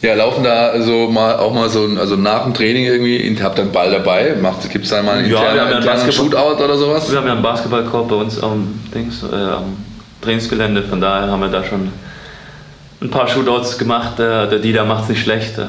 [0.00, 3.62] Ja, laufen da also mal auch mal so also nach dem Training irgendwie, habt ihr
[3.62, 4.34] einen Ball dabei?
[4.70, 7.10] Gibt es da mal einen ja, internen, internen Shootout oder sowas?
[7.10, 9.76] Wir haben ja einen Basketballkorb bei uns am, Dings, äh, am
[10.22, 11.90] Trainingsgelände, von daher haben wir da schon
[13.00, 14.20] ein paar Shootouts gemacht.
[14.20, 15.62] Der, der Dieter macht es nicht schlecht, äh,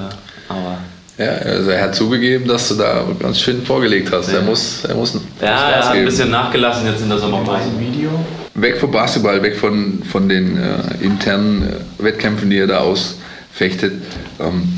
[0.47, 0.77] aber
[1.17, 4.31] ja, also er hat zugegeben, dass du da ganz schön vorgelegt hast.
[4.31, 4.37] Ja.
[4.37, 5.19] Er muss, er muss.
[5.41, 7.65] Ja, er hat ein bisschen nachgelassen jetzt in der Sommerpause.
[7.77, 8.09] Video.
[8.53, 13.18] Weg vom Basketball, weg von, von den äh, internen äh, Wettkämpfen, die er da aus
[13.51, 13.93] fechtet.
[14.39, 14.69] Ähm,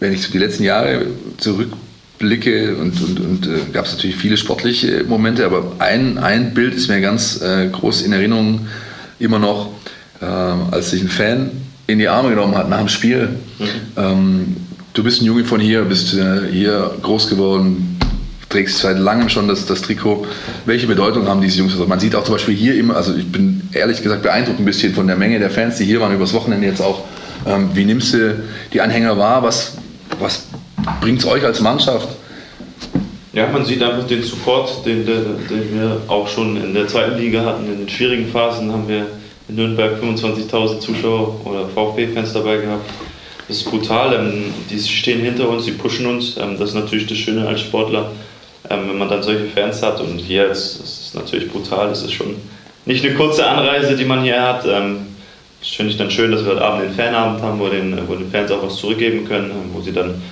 [0.00, 1.06] wenn ich so die letzten Jahre
[1.38, 6.74] zurückblicke und, und, und äh, gab es natürlich viele sportliche Momente, aber ein, ein Bild
[6.74, 8.66] ist mir ganz äh, groß in Erinnerung
[9.18, 9.70] immer noch,
[10.20, 11.50] äh, als sich ein Fan
[11.86, 13.28] in die Arme genommen hat nach dem Spiel.
[13.58, 13.66] Mhm.
[13.96, 14.56] Ähm,
[14.92, 17.98] du bist ein Junge von hier, bist äh, hier groß geworden,
[18.48, 20.26] trägst seit langem schon das, das Trikot.
[20.66, 21.72] Welche Bedeutung haben diese Jungs?
[21.72, 24.64] Also man sieht auch zum Beispiel hier immer, also ich bin ehrlich gesagt beeindruckt ein
[24.64, 27.04] bisschen von der Menge der Fans, die hier waren übers Wochenende jetzt auch
[27.46, 29.42] ähm, wie nimmst du die Anhänger wahr?
[29.42, 29.76] Was,
[30.18, 30.46] was
[31.00, 32.08] bringt es euch als Mannschaft?
[33.32, 37.44] Ja, man sieht einfach den Support, den, den, wir auch schon in der zweiten Liga
[37.44, 37.66] hatten.
[37.66, 39.06] In den schwierigen Phasen haben wir
[39.48, 42.88] in Nürnberg 25.000 Zuschauer oder VfB-Fans dabei gehabt.
[43.46, 44.14] Das ist brutal.
[44.14, 46.36] Ähm, die stehen hinter uns, die pushen uns.
[46.38, 48.10] Ähm, das ist natürlich das Schöne als Sportler,
[48.68, 50.00] wenn man dann solche Fans hat.
[50.00, 51.88] Und hier ist es natürlich brutal.
[51.88, 52.36] Das ist schon
[52.86, 54.64] nicht eine kurze Anreise, die man hier hat.
[55.66, 58.14] Das finde ich dann schön, dass wir heute Abend den Fanabend haben, wo den, wo
[58.14, 60.22] den Fans auch was zurückgeben können, wo sie dann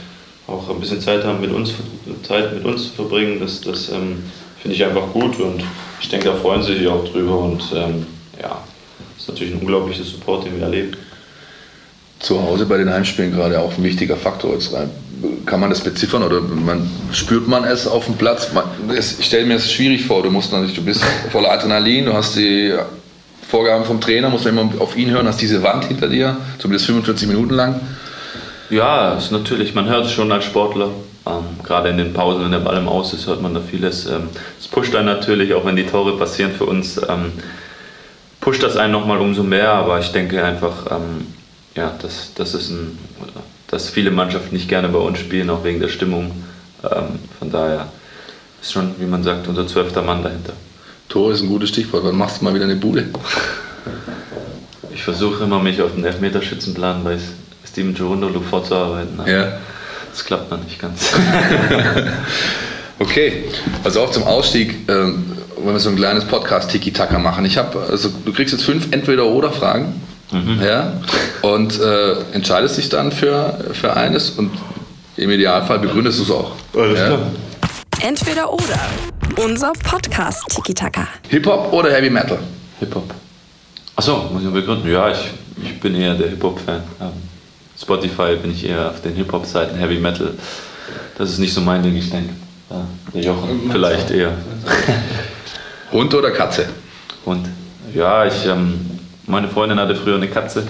[0.46, 1.74] auch ein bisschen Zeit haben, mit uns,
[2.22, 3.40] Zeit mit uns zu verbringen.
[3.40, 4.22] Das, das ähm,
[4.62, 5.64] finde ich einfach gut und
[6.00, 8.06] ich denke, da freuen sie sich auch drüber und ähm,
[8.40, 8.62] ja,
[9.16, 10.96] das ist natürlich ein unglaublicher Support, den wir erleben.
[12.20, 14.52] Zu Hause bei den Heimspielen gerade auch ein wichtiger Faktor.
[14.52, 14.72] Jetzt
[15.46, 18.52] kann man das beziffern oder man, spürt man es auf dem Platz?
[18.52, 18.64] Man,
[18.96, 20.22] es, ich stelle mir es schwierig vor.
[20.22, 22.72] Du musst natürlich, du bist voller Adrenalin, du hast die
[23.48, 26.86] Vorgaben vom Trainer, muss man immer auf ihn hören, hast diese Wand hinter dir, zumindest
[26.86, 27.80] 45 Minuten lang.
[28.70, 30.88] Ja, ist natürlich, man hört es schon als Sportler.
[31.26, 34.06] Ähm, gerade in den Pausen, wenn der Ball im Aus ist, hört man da vieles.
[34.06, 34.28] Ähm,
[34.58, 37.32] es pusht einen natürlich, auch wenn die Tore passieren für uns, ähm,
[38.40, 39.72] pusht das einen nochmal umso mehr.
[39.72, 41.26] Aber ich denke einfach, ähm,
[41.76, 42.98] ja, dass, das ist ein,
[43.68, 46.44] dass viele Mannschaften nicht gerne bei uns spielen, auch wegen der Stimmung.
[46.82, 47.88] Ähm, von daher
[48.60, 50.52] ist schon, wie man sagt, unser zwölfter Mann dahinter.
[51.14, 52.02] Tor ist ein gutes Stichwort.
[52.02, 53.06] Wann machst du mal wieder eine Bude?
[54.92, 57.18] Ich versuche immer, mich auf den Elfmeterschützenplan bei
[57.64, 59.20] Steven Girondolo vorzuarbeiten.
[59.24, 59.58] Ja.
[60.10, 61.12] Das klappt noch nicht ganz.
[62.98, 63.44] okay,
[63.84, 67.44] also auch zum Ausstieg, äh, wenn wir so ein kleines Podcast Tiki-Taka machen.
[67.44, 70.02] Ich habe, also du kriegst jetzt fünf Entweder-Oder-Fragen.
[70.32, 70.60] Mhm.
[70.64, 70.94] Ja,
[71.42, 74.50] und äh, entscheidest dich dann für, für eines und
[75.16, 76.56] im Idealfall begründest du es auch.
[76.76, 77.06] Alles ja?
[77.06, 77.30] klar.
[78.00, 79.13] Entweder oder.
[79.36, 81.08] Unser Podcast Tiki Taka.
[81.28, 82.38] Hip-Hop oder Heavy Metal?
[82.78, 83.12] Hip-Hop.
[83.96, 84.88] Achso, muss ich mal begründen.
[84.90, 85.18] Ja, ich,
[85.62, 86.82] ich bin eher der Hip-Hop-Fan.
[87.00, 87.10] Ähm,
[87.76, 90.34] Spotify bin ich eher auf den Hip-Hop-Seiten, Heavy Metal.
[91.18, 92.32] Das ist nicht so mein Ding, ich denke.
[92.70, 94.32] Ja, der Jochen vielleicht eher.
[95.92, 96.66] Hund oder Katze?
[97.26, 97.48] Hund.
[97.92, 98.88] Ja, ich, ähm,
[99.26, 100.64] meine Freundin hatte früher eine Katze.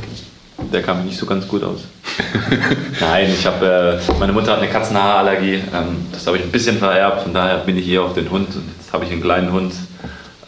[0.72, 1.81] Der kam nicht so ganz gut aus.
[3.00, 5.55] Nein, ich habe, äh, meine Mutter hat eine Katzenhaarallergie.
[5.55, 7.22] Ähm, das habe ich ein bisschen vererbt.
[7.22, 8.55] Von daher bin ich hier auf den Hund.
[8.55, 9.74] Und jetzt habe ich einen kleinen Hund,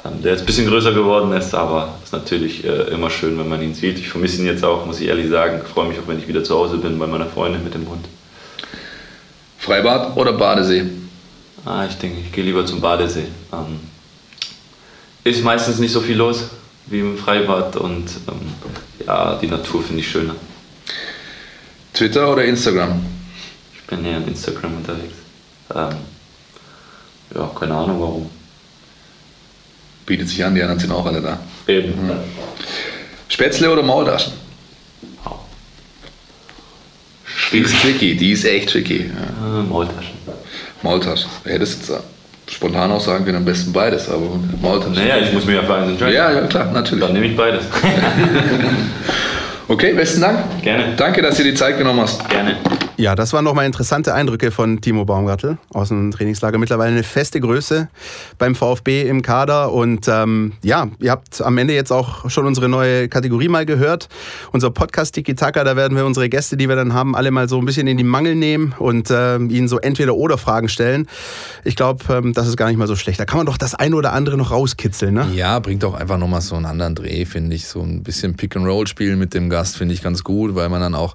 [0.04, 1.54] ähm, der jetzt ein bisschen größer geworden ist.
[1.54, 3.98] Aber es ist natürlich äh, immer schön, wenn man ihn sieht.
[3.98, 5.60] Ich vermisse ihn jetzt auch, muss ich ehrlich sagen.
[5.64, 7.88] Ich freue mich auch, wenn ich wieder zu Hause bin bei meiner Freundin mit dem
[7.88, 8.06] Hund.
[9.58, 10.84] Freibad oder Badesee?
[11.64, 13.24] Ah, ich denke, ich gehe lieber zum Badesee.
[13.52, 13.80] Ähm,
[15.24, 16.50] ist meistens nicht so viel los
[16.86, 20.36] wie im Freibad und ähm, ja, die Natur finde ich schöner.
[21.96, 23.00] Twitter oder Instagram?
[23.74, 25.14] Ich bin eher in Instagram unterwegs.
[25.74, 25.96] Ähm,
[27.34, 28.30] ja, keine Ahnung warum.
[30.04, 31.38] Bietet sich an, die anderen sind auch alle da.
[31.66, 32.06] Eben.
[32.06, 32.12] Mhm.
[33.28, 34.34] Spätzle oder Maultaschen?
[35.24, 35.36] Oh.
[37.52, 39.10] Die ist tricky, die ist echt tricky.
[39.10, 39.60] Ja.
[39.60, 40.14] Äh, Maultaschen.
[40.82, 41.30] Maultaschen.
[41.44, 42.00] Hättest jetzt
[42.48, 44.94] spontan auch sagen können, am besten beides, aber Maultaschen.
[44.94, 46.14] Naja, ich muss mir ja für eins entscheiden.
[46.14, 47.04] Ja, ja, klar, natürlich.
[47.04, 47.64] Dann nehme ich beides.
[49.68, 50.62] Okay, besten Dank.
[50.62, 50.94] Gerne.
[50.96, 52.28] Danke, dass du dir die Zeit genommen hast.
[52.28, 52.56] Gerne.
[52.98, 56.56] Ja, das waren nochmal interessante Eindrücke von Timo Baumgartel aus dem Trainingslager.
[56.56, 57.88] Mittlerweile eine feste Größe
[58.38, 59.70] beim VfB im Kader.
[59.72, 64.08] Und ähm, ja, ihr habt am Ende jetzt auch schon unsere neue Kategorie mal gehört.
[64.50, 67.50] Unser Podcast Tiki Taka, da werden wir unsere Gäste, die wir dann haben, alle mal
[67.50, 71.06] so ein bisschen in die Mangel nehmen und äh, ihnen so entweder oder Fragen stellen.
[71.64, 73.20] Ich glaube, ähm, das ist gar nicht mal so schlecht.
[73.20, 75.28] Da kann man doch das eine oder andere noch rauskitzeln, ne?
[75.34, 77.66] Ja, bringt doch einfach nochmal so einen anderen Dreh, finde ich.
[77.66, 80.70] So ein bisschen Pick and Roll spielen mit dem Gast finde ich ganz gut, weil
[80.70, 81.14] man dann auch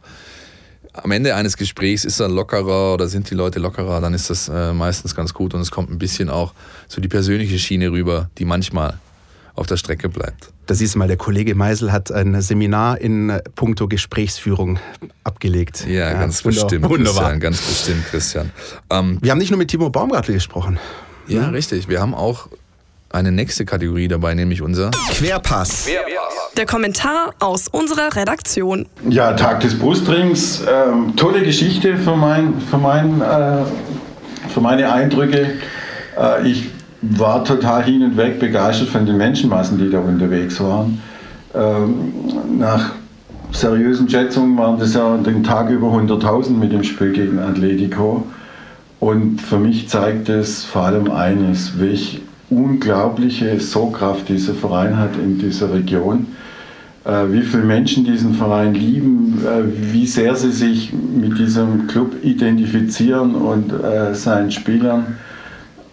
[0.94, 4.50] am Ende eines Gesprächs ist er lockerer oder sind die Leute lockerer, dann ist das
[4.50, 6.54] äh, meistens ganz gut und es kommt ein bisschen auch
[6.88, 9.00] so die persönliche Schiene rüber, die manchmal
[9.56, 10.52] auf der Strecke bleibt.
[10.66, 14.80] Da siehst du mal, der Kollege Meisel hat ein Seminar in puncto Gesprächsführung
[15.24, 15.86] abgelegt.
[15.86, 17.24] Ja, ja ganz bestimmt, wunderbar.
[17.24, 18.52] Christian, ganz bestimmt, Christian.
[18.90, 20.80] Ähm, wir haben nicht nur mit Timo Baumgartl gesprochen.
[21.28, 21.88] Ja, ja, richtig.
[21.88, 22.48] Wir haben auch
[23.14, 25.88] eine nächste Kategorie dabei, nämlich unser Querpass.
[26.58, 28.88] Der Kommentar aus unserer Redaktion.
[29.10, 30.62] Ja, Tag des Brustrings.
[30.62, 33.64] Ähm, tolle Geschichte für, mein, für, mein, äh,
[34.50, 35.54] für meine Eindrücke.
[36.18, 36.70] Äh, ich
[37.02, 41.02] war total hin und weg begeistert von den Menschenmassen, die da unterwegs waren.
[41.54, 42.14] Ähm,
[42.58, 42.92] nach
[43.52, 48.26] seriösen Schätzungen waren das ja den Tag über 100.000 mit dem Spiel gegen Atletico.
[49.00, 55.40] Und für mich zeigt es vor allem eines, welch unglaubliche Sogkraft dieser Verein hat in
[55.40, 56.28] dieser Region.
[57.04, 62.14] Äh, wie viele Menschen diesen Verein lieben, äh, wie sehr sie sich mit diesem Club
[62.24, 65.18] identifizieren und äh, seinen Spielern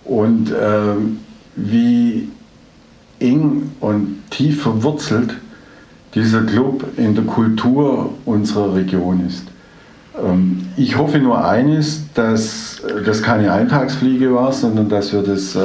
[0.04, 0.52] und
[1.54, 2.28] wie
[3.20, 5.34] eng und tief verwurzelt
[6.14, 9.48] dieser Club in der Kultur unserer Region ist.
[10.24, 15.60] Ähm, ich hoffe nur eines, dass das keine Eintagsfliege war, sondern dass wir das äh,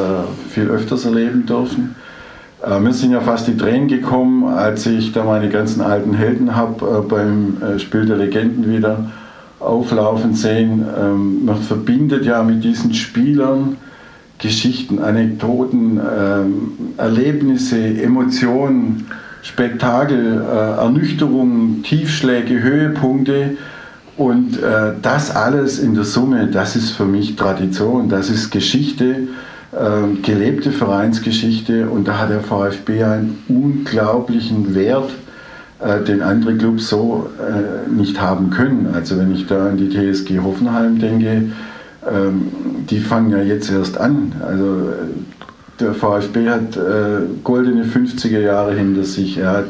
[0.49, 1.95] viel öfters erleben dürfen.
[2.65, 6.55] Äh, mir sind ja fast die Tränen gekommen, als ich da meine ganzen alten Helden
[6.55, 9.11] habe äh, beim Spiel der Legenden wieder
[9.59, 10.85] auflaufen sehen.
[10.99, 13.77] Ähm, man verbindet ja mit diesen Spielern
[14.39, 19.05] Geschichten, Anekdoten, ähm, Erlebnisse, Emotionen,
[19.41, 23.57] Spektakel, Ernüchterungen, Tiefschläge, Höhepunkte
[24.17, 29.27] und äh, das alles in der Summe, das ist für mich Tradition, das ist Geschichte,
[29.71, 35.09] äh, gelebte Vereinsgeschichte und da hat der VfB einen unglaublichen Wert,
[35.79, 38.89] äh, den andere Clubs so äh, nicht haben können.
[38.93, 41.51] Also wenn ich da an die TSG Hoffenheim denke,
[42.07, 42.51] ähm,
[42.89, 44.33] die fangen ja jetzt erst an.
[44.45, 49.37] Also äh, der VfB hat äh, goldene 50er Jahre hinter sich.
[49.37, 49.65] Er hat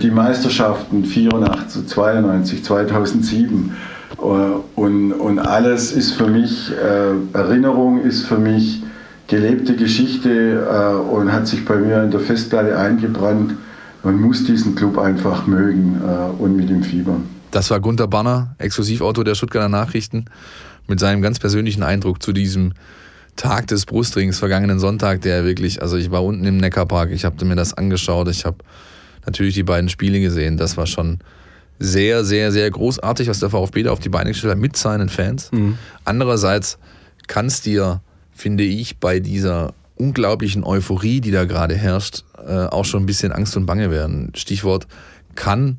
[0.00, 3.72] die Meisterschaften 84, 92, 2007
[4.16, 8.82] und, und alles ist für mich, äh, Erinnerung ist für mich
[9.26, 13.54] gelebte Geschichte äh, und hat sich bei mir in der Festplatte eingebrannt.
[14.02, 17.24] Man muss diesen Club einfach mögen äh, und mit ihm fiebern.
[17.50, 20.26] Das war Gunter Banner, Exklusivautor der Stuttgarter Nachrichten,
[20.86, 22.72] mit seinem ganz persönlichen Eindruck zu diesem
[23.36, 27.44] Tag des Brustrings vergangenen Sonntag, der wirklich, also ich war unten im Neckarpark, ich habe
[27.44, 28.58] mir das angeschaut, ich habe
[29.26, 30.56] natürlich die beiden Spiele gesehen.
[30.56, 31.18] Das war schon
[31.78, 35.08] sehr, sehr, sehr großartig, was der VfB da auf die Beine gestellt hat mit seinen
[35.08, 35.50] Fans.
[35.52, 35.78] Mhm.
[36.04, 36.78] Andererseits
[37.26, 42.84] kann es dir, finde ich, bei dieser unglaublichen Euphorie, die da gerade herrscht, äh, auch
[42.84, 44.32] schon ein bisschen Angst und Bange werden.
[44.34, 44.86] Stichwort,
[45.34, 45.78] kann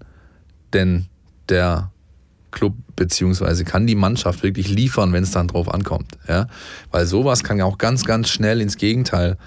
[0.73, 1.05] denn
[1.49, 1.91] der
[2.51, 6.17] Club beziehungsweise kann die Mannschaft wirklich liefern, wenn es dann drauf ankommt.
[6.27, 6.47] Ja?
[6.91, 9.37] Weil sowas kann ja auch ganz, ganz schnell ins Gegenteil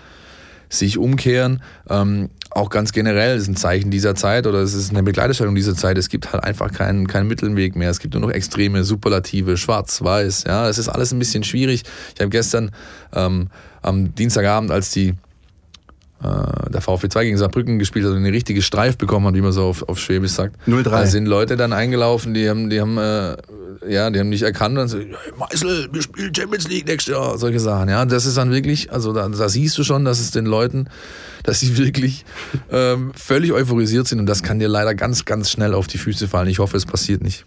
[0.69, 1.63] sich umkehren.
[1.89, 5.77] Ähm, auch ganz generell ist ein Zeichen dieser Zeit oder es ist eine Begleiterstellung dieser
[5.77, 5.99] Zeit.
[5.99, 7.91] Es gibt halt einfach keinen, keinen Mittelweg mehr.
[7.91, 10.45] Es gibt nur noch extreme Superlative, schwarz-weiß.
[10.47, 11.83] Ja, es ist alles ein bisschen schwierig.
[12.15, 12.71] Ich habe gestern
[13.15, 13.49] ähm,
[13.83, 15.15] am Dienstagabend, als die
[16.23, 19.43] äh, der VfB 2 gegen Saarbrücken gespielt hat und eine richtige Streif bekommen hat, wie
[19.43, 20.57] man so auf, auf Schwäbisch sagt.
[20.67, 20.83] 0-3.
[20.85, 23.37] Da sind Leute dann eingelaufen, die haben, die haben, äh,
[23.89, 27.37] ja, die haben nicht erkannt und so, hey, Meißel, wir spielen Champions League nächstes Jahr,
[27.37, 27.89] solche Sachen.
[27.91, 30.89] Ja, das ist dann wirklich, also da, da siehst du schon, dass es den Leuten,
[31.43, 32.25] dass sie wirklich
[32.71, 36.29] ähm, völlig euphorisiert sind und das kann dir leider ganz, ganz schnell auf die Füße
[36.29, 36.49] fallen.
[36.49, 37.45] Ich hoffe, es passiert nicht.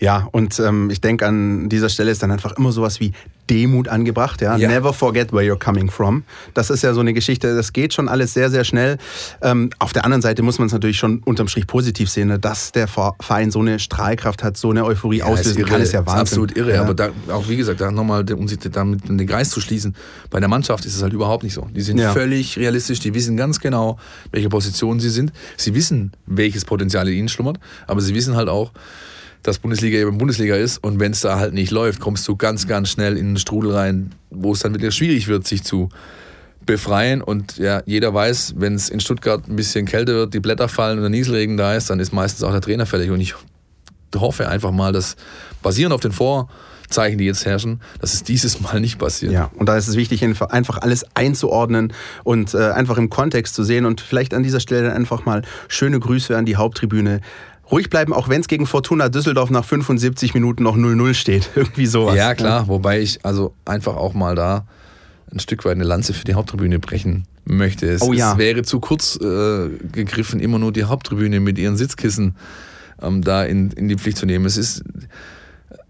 [0.00, 3.12] Ja, und ähm, ich denke, an dieser Stelle ist dann einfach immer sowas wie
[3.48, 4.40] Demut angebracht.
[4.40, 4.56] Ja?
[4.56, 4.68] ja?
[4.68, 6.24] Never forget where you're coming from.
[6.54, 8.98] Das ist ja so eine Geschichte, das geht schon alles sehr, sehr schnell.
[9.42, 12.38] Ähm, auf der anderen Seite muss man es natürlich schon unterm Strich positiv sehen, ne?
[12.38, 16.00] dass der Verein so eine Strahlkraft hat, so eine Euphorie ja, auslösen kann, ist ja
[16.00, 16.14] Wahnsinn.
[16.14, 16.82] Ist absolut irre, ja.
[16.82, 19.96] aber da, auch wie gesagt, da nochmal, um sich damit den Kreis zu schließen,
[20.30, 21.66] bei der Mannschaft ist es halt überhaupt nicht so.
[21.74, 22.12] Die sind ja.
[22.12, 23.98] völlig realistisch, die wissen ganz genau,
[24.30, 25.32] welche Position sie sind.
[25.56, 28.72] Sie wissen, welches Potenzial in ihnen schlummert, aber sie wissen halt auch,
[29.42, 32.66] dass Bundesliga eben Bundesliga ist und wenn es da halt nicht läuft, kommst du ganz,
[32.66, 35.88] ganz schnell in einen Strudel rein, wo es dann wirklich schwierig wird, sich zu
[36.68, 37.20] befreien.
[37.22, 40.98] Und ja, jeder weiß, wenn es in Stuttgart ein bisschen kälter wird, die Blätter fallen
[40.98, 43.10] und der Nieselregen da ist, dann ist meistens auch der Trainer fertig.
[43.10, 43.34] Und ich
[44.14, 45.16] hoffe einfach mal, dass
[45.62, 49.32] basierend auf den Vorzeichen, die jetzt herrschen, dass es dieses Mal nicht passiert.
[49.32, 53.64] Ja, und da ist es wichtig, einfach alles einzuordnen und äh, einfach im Kontext zu
[53.64, 57.20] sehen und vielleicht an dieser Stelle einfach mal schöne Grüße an die Haupttribüne
[57.70, 61.50] ruhig bleiben, auch wenn es gegen Fortuna Düsseldorf nach 75 Minuten noch 0-0 steht.
[61.54, 62.16] Irgendwie sowas.
[62.16, 62.62] Ja, klar.
[62.62, 62.68] Ja.
[62.68, 64.66] Wobei ich also einfach auch mal da
[65.32, 67.86] ein Stück weit eine Lanze für die Haupttribüne brechen möchte.
[67.86, 68.32] Es, oh ja.
[68.32, 72.36] es wäre zu kurz äh, gegriffen, immer nur die Haupttribüne mit ihren Sitzkissen
[73.02, 74.44] ähm, da in, in die Pflicht zu nehmen.
[74.46, 74.82] Es ist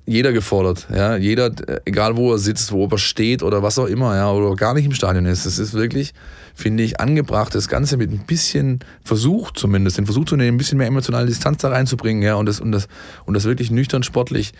[0.06, 1.52] jeder gefordert, ja, jeder,
[1.84, 4.86] egal wo er sitzt, wo er steht oder was auch immer, ja, oder gar nicht
[4.86, 5.44] im Stadion ist.
[5.44, 6.14] Es ist wirklich,
[6.58, 10.58] finde ich, angebracht, das Ganze mit ein bisschen Versuch zumindest, den Versuch zu nehmen, ein
[10.58, 12.88] bisschen mehr emotionale Distanz da reinzubringen, ja, und das, und das,
[13.26, 14.52] und das wirklich nüchtern sportlich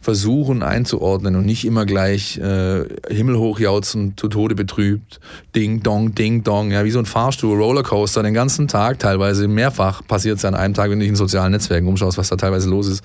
[0.00, 5.20] versuchen einzuordnen und nicht immer gleich äh, himmelhoch jauzen, zu Tode betrübt,
[5.54, 9.46] Ding Dong, Ding Dong, ja, wie so ein Fahrstuhl, Rollercoaster den ganzen Tag, teilweise.
[9.46, 12.36] Mehrfach passiert es an einem Tag, wenn du dich in sozialen Netzwerken umschaust, was da
[12.36, 13.04] teilweise los ist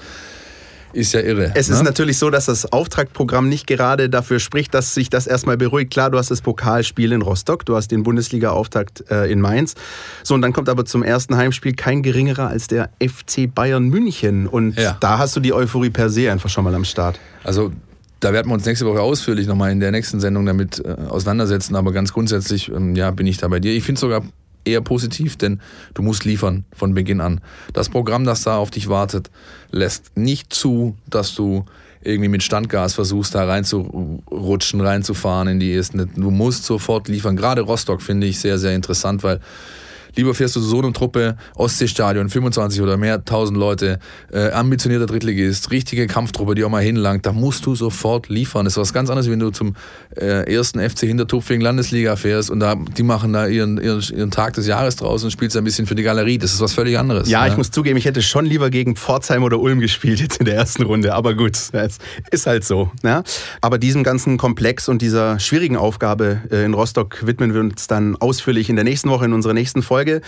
[0.93, 1.51] ist ja irre.
[1.55, 1.75] Es ne?
[1.75, 5.91] ist natürlich so, dass das Auftragprogramm nicht gerade dafür spricht, dass sich das erstmal beruhigt.
[5.91, 9.75] Klar, du hast das Pokalspiel in Rostock, du hast den Bundesliga-Auftakt äh, in Mainz.
[10.23, 14.47] So, und dann kommt aber zum ersten Heimspiel kein geringerer als der FC Bayern München.
[14.47, 14.97] Und ja.
[14.99, 17.19] da hast du die Euphorie per se einfach schon mal am Start.
[17.43, 17.71] Also
[18.19, 21.75] da werden wir uns nächste Woche ausführlich nochmal in der nächsten Sendung damit äh, auseinandersetzen.
[21.75, 23.73] Aber ganz grundsätzlich, ähm, ja, bin ich da bei dir.
[23.73, 24.21] Ich finde es sogar
[24.65, 25.59] eher positiv, denn
[25.93, 27.41] du musst liefern von Beginn an.
[27.73, 29.29] Das Programm, das da auf dich wartet,
[29.71, 31.65] lässt nicht zu, dass du
[32.03, 36.09] irgendwie mit Standgas versuchst, da reinzurutschen, reinzufahren in die ersten.
[36.15, 37.35] Du musst sofort liefern.
[37.35, 39.39] Gerade Rostock finde ich sehr, sehr interessant, weil
[40.15, 43.99] Lieber fährst du so eine Truppe, Ostseestadion, 25 oder mehr, 1000 Leute,
[44.31, 48.65] äh, ambitionierter Drittligist, richtige Kampftruppe, die auch mal hinlangt, da musst du sofort liefern.
[48.65, 49.75] Das ist was ganz anderes, wenn du zum
[50.15, 54.53] äh, ersten FC Hintertupfing Landesliga fährst und da, die machen da ihren, ihren, ihren Tag
[54.53, 56.37] des Jahres draußen und spielst ein bisschen für die Galerie.
[56.37, 57.29] Das ist was völlig anderes.
[57.29, 57.49] Ja, ne?
[57.49, 60.55] ich muss zugeben, ich hätte schon lieber gegen Pforzheim oder Ulm gespielt jetzt in der
[60.55, 61.97] ersten Runde, aber gut, es
[62.31, 62.91] ist halt so.
[63.03, 63.23] Ne?
[63.61, 68.15] Aber diesem ganzen Komplex und dieser schwierigen Aufgabe äh, in Rostock widmen wir uns dann
[68.15, 70.00] ausführlich in der nächsten Woche in unserer nächsten Folge.
[70.01, 70.21] Folge.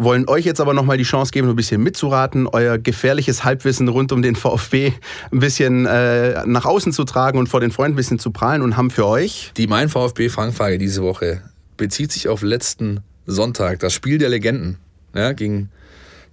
[0.00, 4.12] Wollen euch jetzt aber nochmal die Chance geben, ein bisschen mitzuraten, euer gefährliches Halbwissen rund
[4.12, 4.92] um den VfB
[5.32, 8.62] ein bisschen äh, nach außen zu tragen und vor den Freunden ein bisschen zu prahlen
[8.62, 9.50] und haben für euch.
[9.56, 11.42] Die Mein VfB-Fangfrage diese Woche
[11.76, 14.78] bezieht sich auf letzten Sonntag, das Spiel der Legenden.
[15.16, 15.68] Ja, ging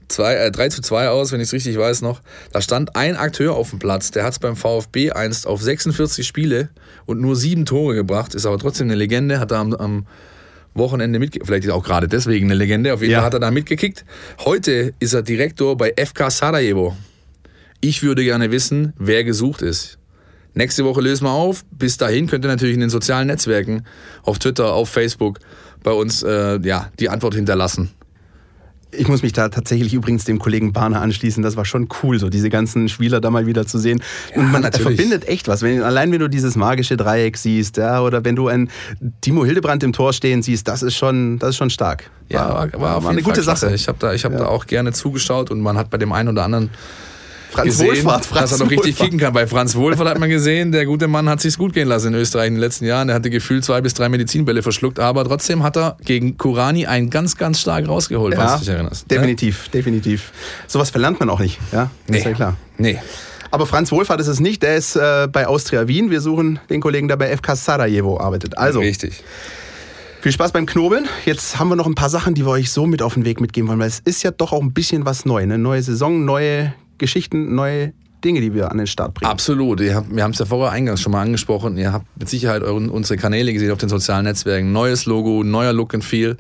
[0.09, 2.21] zwei, äh, 3 zu 2 aus, wenn ich es richtig weiß noch.
[2.51, 6.27] Da stand ein Akteur auf dem Platz, der hat es beim VfB einst auf 46
[6.27, 6.69] Spiele
[7.07, 10.05] und nur sieben Tore gebracht, ist aber trotzdem eine Legende, hat da am, am
[10.75, 11.47] Wochenende mitgekickt.
[11.47, 12.93] Vielleicht ist er auch gerade deswegen eine Legende.
[12.93, 13.19] Auf jeden ja.
[13.19, 14.05] Fall hat er da mitgekickt.
[14.43, 16.95] Heute ist er Direktor bei FK Sarajevo.
[17.81, 19.97] Ich würde gerne wissen, wer gesucht ist.
[20.53, 21.65] Nächste Woche lösen wir auf.
[21.71, 23.83] Bis dahin könnt ihr natürlich in den sozialen Netzwerken,
[24.23, 25.39] auf Twitter, auf Facebook,
[25.83, 27.91] bei uns äh, ja, die Antwort hinterlassen.
[28.97, 31.43] Ich muss mich da tatsächlich übrigens dem Kollegen Barner anschließen.
[31.43, 34.01] Das war schon cool, so diese ganzen Spieler da mal wieder zu sehen.
[34.33, 34.97] Ja, und man natürlich.
[34.97, 35.61] verbindet echt was.
[35.61, 38.69] Wenn, allein wenn du dieses magische Dreieck siehst, ja, oder wenn du einen
[39.21, 42.09] Timo Hildebrand im Tor stehen siehst, das ist schon, das ist schon stark.
[42.29, 43.73] Ja, war, war, war eine gute Sache.
[43.73, 44.37] Ich habe da, hab ja.
[44.37, 46.69] da auch gerne zugeschaut und man hat bei dem einen oder anderen
[47.51, 49.33] Franz gesehen, Wohlfahrt, Franz dass er noch richtig kicken kann.
[49.33, 52.15] Bei Franz Wohlfahrt hat man gesehen, der gute Mann hat sich's gut gehen lassen in
[52.15, 53.09] Österreich in den letzten Jahren.
[53.09, 57.09] Er hatte gefühlt zwei bis drei Medizinbälle verschluckt, aber trotzdem hat er gegen Kurani einen
[57.09, 59.09] ganz, ganz stark rausgeholt, ja, dich erinnerst.
[59.09, 59.71] Definitiv, ja?
[59.71, 60.31] definitiv.
[60.67, 61.89] Sowas verlernt man auch nicht, ja?
[62.07, 62.17] Nee.
[62.17, 62.57] Ist ja klar.
[62.77, 62.99] Nee.
[63.51, 66.11] Aber Franz Wohlfahrt ist es nicht, der ist äh, bei Austria Wien.
[66.11, 68.57] Wir suchen den Kollegen, der bei FK Sarajevo arbeitet.
[68.57, 68.79] Also.
[68.79, 69.23] Richtig.
[70.25, 71.07] Viel Spaß beim Knobeln.
[71.25, 73.39] Jetzt haben wir noch ein paar Sachen, die wir euch so mit auf den Weg
[73.41, 75.43] mitgeben wollen, weil es ist ja doch auch ein bisschen was neu.
[75.43, 79.31] Eine neue Saison, neue Geschichten, neue Dinge, die wir an den Start bringen.
[79.31, 79.79] Absolut.
[79.79, 81.77] wir haben es ja vorher eingangs schon mal angesprochen.
[81.77, 84.71] Ihr habt mit Sicherheit euren, unsere Kanäle gesehen auf den sozialen Netzwerken.
[84.71, 86.37] Neues Logo, neuer Look and Feel.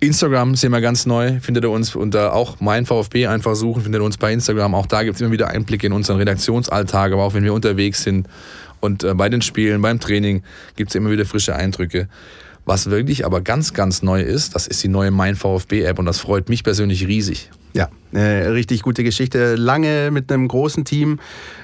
[0.00, 4.02] Instagram sehen wir ganz neu, findet ihr uns unter auch mein VfB einfach suchen, findet
[4.02, 4.74] ihr uns bei Instagram.
[4.74, 8.02] Auch da gibt es immer wieder Einblicke in unseren Redaktionsalltag, aber auch wenn wir unterwegs
[8.02, 8.26] sind
[8.80, 10.42] und äh, bei den Spielen, beim Training
[10.74, 12.08] gibt es immer wieder frische Eindrücke.
[12.64, 16.18] Was wirklich aber ganz, ganz neu ist, das ist die neue Mein VfB-App und das
[16.18, 17.50] freut mich persönlich riesig.
[17.74, 19.54] Ja, äh, richtig gute Geschichte.
[19.54, 21.20] Lange mit einem großen Team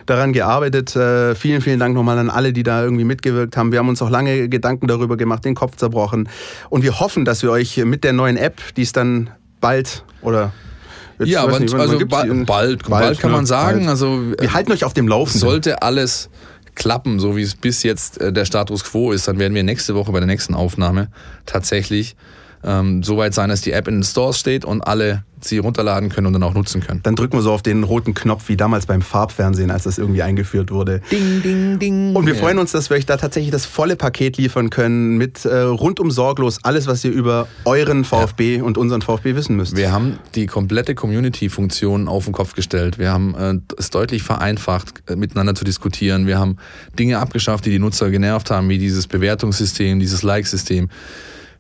[0.06, 0.96] daran gearbeitet.
[0.96, 3.72] Äh, vielen, vielen Dank nochmal an alle, die da irgendwie mitgewirkt haben.
[3.72, 6.28] Wir haben uns auch lange Gedanken darüber gemacht, den Kopf zerbrochen.
[6.70, 10.52] Und wir hoffen, dass wir euch mit der neuen App, die es dann bald oder
[11.18, 13.80] Jetzt, ja, aber nicht, also bald, bald, bald, kann man sagen.
[13.80, 13.88] Bald.
[13.88, 15.40] Also, wir halten euch auf dem Laufenden.
[15.40, 16.30] Sollte alles
[16.76, 19.96] klappen, so wie es bis jetzt äh, der Status quo ist, dann werden wir nächste
[19.96, 21.08] Woche bei der nächsten Aufnahme
[21.44, 22.14] tatsächlich
[22.64, 26.26] ähm, soweit sein, dass die App in den Stores steht und alle sie runterladen können
[26.26, 27.00] und dann auch nutzen können.
[27.02, 30.22] Dann drücken wir so auf den roten Knopf wie damals beim Farbfernsehen, als das irgendwie
[30.22, 31.00] eingeführt wurde.
[31.10, 32.16] Ding, ding, ding.
[32.16, 32.40] Und wir ja.
[32.40, 36.10] freuen uns, dass wir euch da tatsächlich das volle Paket liefern können mit äh, rundum
[36.10, 38.62] sorglos alles, was ihr über euren VfB ja.
[38.62, 39.76] und unseren VfB wissen müsst.
[39.76, 42.98] Wir haben die komplette Community-Funktion auf den Kopf gestellt.
[42.98, 46.26] Wir haben äh, es deutlich vereinfacht, äh, miteinander zu diskutieren.
[46.26, 46.56] Wir haben
[46.98, 50.88] Dinge abgeschafft, die die Nutzer genervt haben, wie dieses Bewertungssystem, dieses Like-System.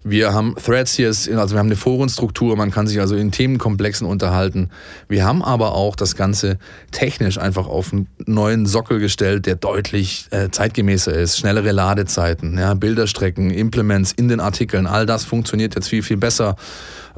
[0.04, 4.06] Wir haben Threads hier, also wir haben eine Forenstruktur, man kann sich also in Themenkomplexen
[4.06, 4.70] unterhalten.
[5.08, 6.58] Wir haben aber auch das Ganze
[6.92, 11.38] technisch einfach auf einen neuen Sockel gestellt, der deutlich äh, zeitgemäßer ist.
[11.38, 16.56] Schnellere Ladezeiten, ja, Bilderstrecken, Implements in den Artikeln, all das funktioniert jetzt viel, viel besser.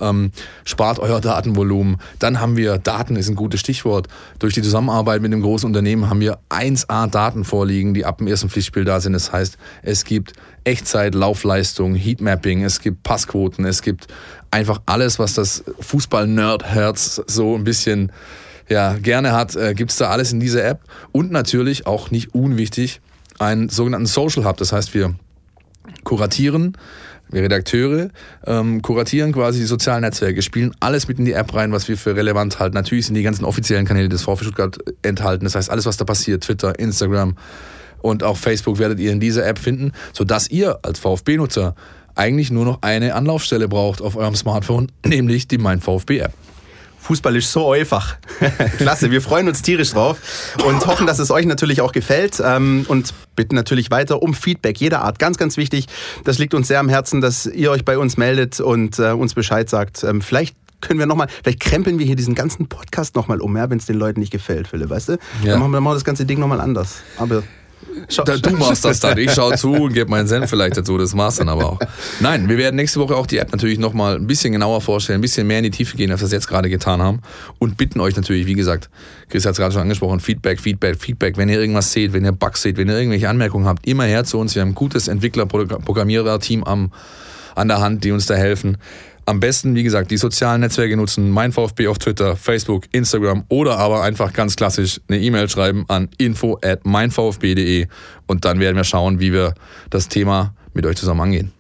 [0.01, 0.31] Ähm,
[0.65, 1.99] spart euer Datenvolumen.
[2.19, 4.09] Dann haben wir, Daten ist ein gutes Stichwort.
[4.39, 8.49] Durch die Zusammenarbeit mit dem großen Unternehmen haben wir 1A-Daten vorliegen, die ab dem ersten
[8.49, 9.13] Pflichtspiel da sind.
[9.13, 10.33] Das heißt, es gibt
[10.65, 14.07] Echtzeit, Laufleistung, Heatmapping, es gibt Passquoten, es gibt
[14.51, 18.13] einfach alles, was das Fußball-Nerd-Herz so ein bisschen
[18.69, 20.81] ja, gerne hat, äh, gibt es da alles in dieser App.
[21.13, 23.01] Und natürlich, auch nicht unwichtig,
[23.39, 24.57] einen sogenannten Social Hub.
[24.59, 25.15] Das heißt, wir
[26.05, 26.77] kuratieren,
[27.31, 28.11] wir Redakteure
[28.47, 31.97] ähm, kuratieren quasi die sozialen Netzwerke, spielen alles mit in die App rein, was wir
[31.97, 32.75] für relevant halten.
[32.75, 35.45] Natürlich sind die ganzen offiziellen Kanäle des VfB Stuttgart enthalten.
[35.45, 37.37] Das heißt, alles, was da passiert, Twitter, Instagram,
[38.03, 41.75] und auch Facebook werdet ihr in dieser App finden, sodass ihr als VfB-Nutzer
[42.15, 46.33] eigentlich nur noch eine Anlaufstelle braucht auf eurem Smartphone, nämlich die Mein VfB-App.
[47.01, 48.19] Fußball ist so einfach.
[48.77, 50.19] Klasse, wir freuen uns tierisch drauf
[50.65, 54.79] und hoffen, dass es euch natürlich auch gefällt ähm, und bitten natürlich weiter um Feedback
[54.79, 55.19] jeder Art.
[55.19, 55.87] Ganz, ganz wichtig.
[56.25, 59.35] Das liegt uns sehr am Herzen, dass ihr euch bei uns meldet und äh, uns
[59.35, 60.05] Bescheid sagt.
[60.05, 63.69] Ähm, vielleicht können wir nochmal, vielleicht krempeln wir hier diesen ganzen Podcast nochmal um, ja,
[63.71, 65.13] wenn es den Leuten nicht gefällt, Philipp, weißt du?
[65.43, 65.53] Ja.
[65.53, 67.03] Dann machen wir mal das ganze Ding nochmal anders.
[67.17, 67.43] Aber
[68.09, 69.19] Schau, da, du machst das dann.
[69.19, 70.99] Ich schaue zu und gebe meinen Senf vielleicht dazu.
[70.99, 71.79] Das machst dann aber auch.
[72.21, 75.23] Nein, wir werden nächste Woche auch die App natürlich nochmal ein bisschen genauer vorstellen, ein
[75.23, 77.21] bisschen mehr in die Tiefe gehen, als wir es jetzt gerade getan haben.
[77.59, 78.91] Und bitten euch natürlich, wie gesagt,
[79.29, 81.37] Chris hat es gerade schon angesprochen, Feedback, Feedback, Feedback.
[81.37, 84.25] Wenn ihr irgendwas seht, wenn ihr Bugs seht, wenn ihr irgendwelche Anmerkungen habt, immer her
[84.25, 84.55] zu uns.
[84.55, 86.91] Wir haben ein gutes Entwickler-Programmierer-Team an
[87.69, 88.79] der Hand, die uns da helfen.
[89.31, 93.79] Am besten, wie gesagt, die sozialen Netzwerke nutzen, mein VfB auf Twitter, Facebook, Instagram oder
[93.79, 97.87] aber einfach ganz klassisch eine E-Mail schreiben an info at meinvfb.de
[98.27, 99.55] und dann werden wir schauen, wie wir
[99.89, 101.53] das Thema mit euch zusammen angehen.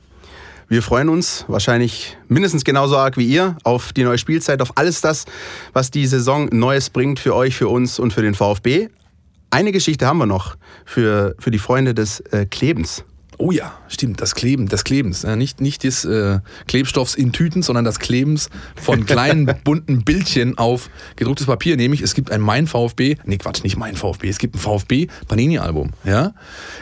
[0.66, 5.00] Wir freuen uns wahrscheinlich mindestens genauso arg wie ihr auf die neue Spielzeit, auf alles
[5.00, 5.26] das,
[5.72, 8.88] was die Saison Neues bringt für euch, für uns und für den VfB.
[9.50, 13.04] Eine Geschichte haben wir noch für, für die Freunde des äh, Klebens.
[13.42, 15.24] Oh ja, stimmt, das Kleben, des Klebens.
[15.24, 20.90] Nicht, nicht des äh, Klebstoffs in Tüten, sondern das Klebens von kleinen bunten Bildchen auf
[21.16, 21.78] gedrucktes Papier.
[21.78, 25.06] Nämlich, es gibt ein Mein VfB, nee Quatsch, nicht Mein VfB, es gibt ein VfB
[25.26, 25.92] Panini-Album.
[26.04, 26.34] Ja?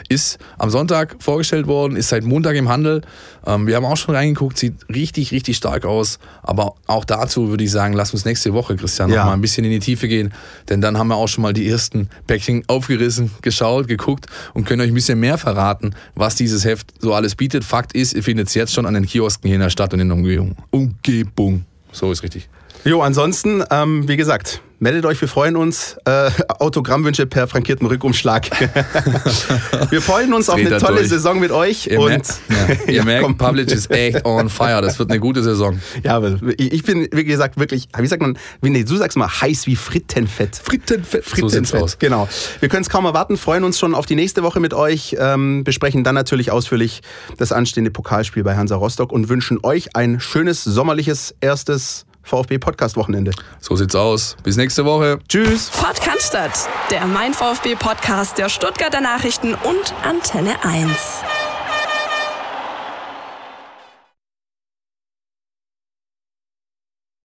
[0.09, 3.03] Ist am Sonntag vorgestellt worden, ist seit Montag im Handel.
[3.45, 6.19] Ähm, wir haben auch schon reingeguckt, sieht richtig, richtig stark aus.
[6.43, 9.19] Aber auch dazu würde ich sagen, lass uns nächste Woche, Christian, ja.
[9.19, 10.33] noch mal ein bisschen in die Tiefe gehen.
[10.67, 14.81] Denn dann haben wir auch schon mal die ersten Päckchen aufgerissen, geschaut, geguckt und können
[14.81, 17.63] euch ein bisschen mehr verraten, was die dieses Heft so alles bietet.
[17.63, 19.99] Fakt ist, ihr findet es jetzt schon an den Kiosken hier in der Stadt und
[19.99, 20.55] in der Umgebung.
[20.71, 21.65] Umgebung.
[21.91, 22.49] So ist richtig.
[22.85, 25.97] Jo, ansonsten, ähm, wie gesagt, meldet euch, wir freuen uns.
[26.05, 28.49] Äh, Autogrammwünsche per frankierten Rückumschlag.
[29.89, 31.09] wir freuen uns auf eine tolle durch.
[31.09, 31.87] Saison mit euch.
[31.87, 34.81] Ihr, und merkt, ja, ihr merkt, Public ist echt on fire.
[34.81, 35.79] Das wird eine gute Saison.
[36.03, 36.21] Ja,
[36.57, 40.55] ich bin, wie gesagt, wirklich, wie sagt man, wie, du sagst mal, heiß wie Frittenfett.
[40.55, 41.23] Frittenfett.
[41.23, 41.67] Frittenfett.
[41.67, 41.99] So aus.
[41.99, 42.27] Genau.
[42.59, 45.63] Wir können es kaum erwarten, freuen uns schon auf die nächste Woche mit euch, ähm,
[45.63, 47.01] besprechen dann natürlich ausführlich
[47.37, 52.95] das anstehende Pokalspiel bei Hansa Rostock und wünschen euch ein schönes sommerliches erstes VfB Podcast
[52.95, 53.31] Wochenende.
[53.59, 54.37] So sieht's aus.
[54.43, 55.19] Bis nächste Woche.
[55.27, 55.69] Tschüss.
[55.69, 60.89] Podcast, der Mein VfB Podcast der Stuttgarter Nachrichten und Antenne 1.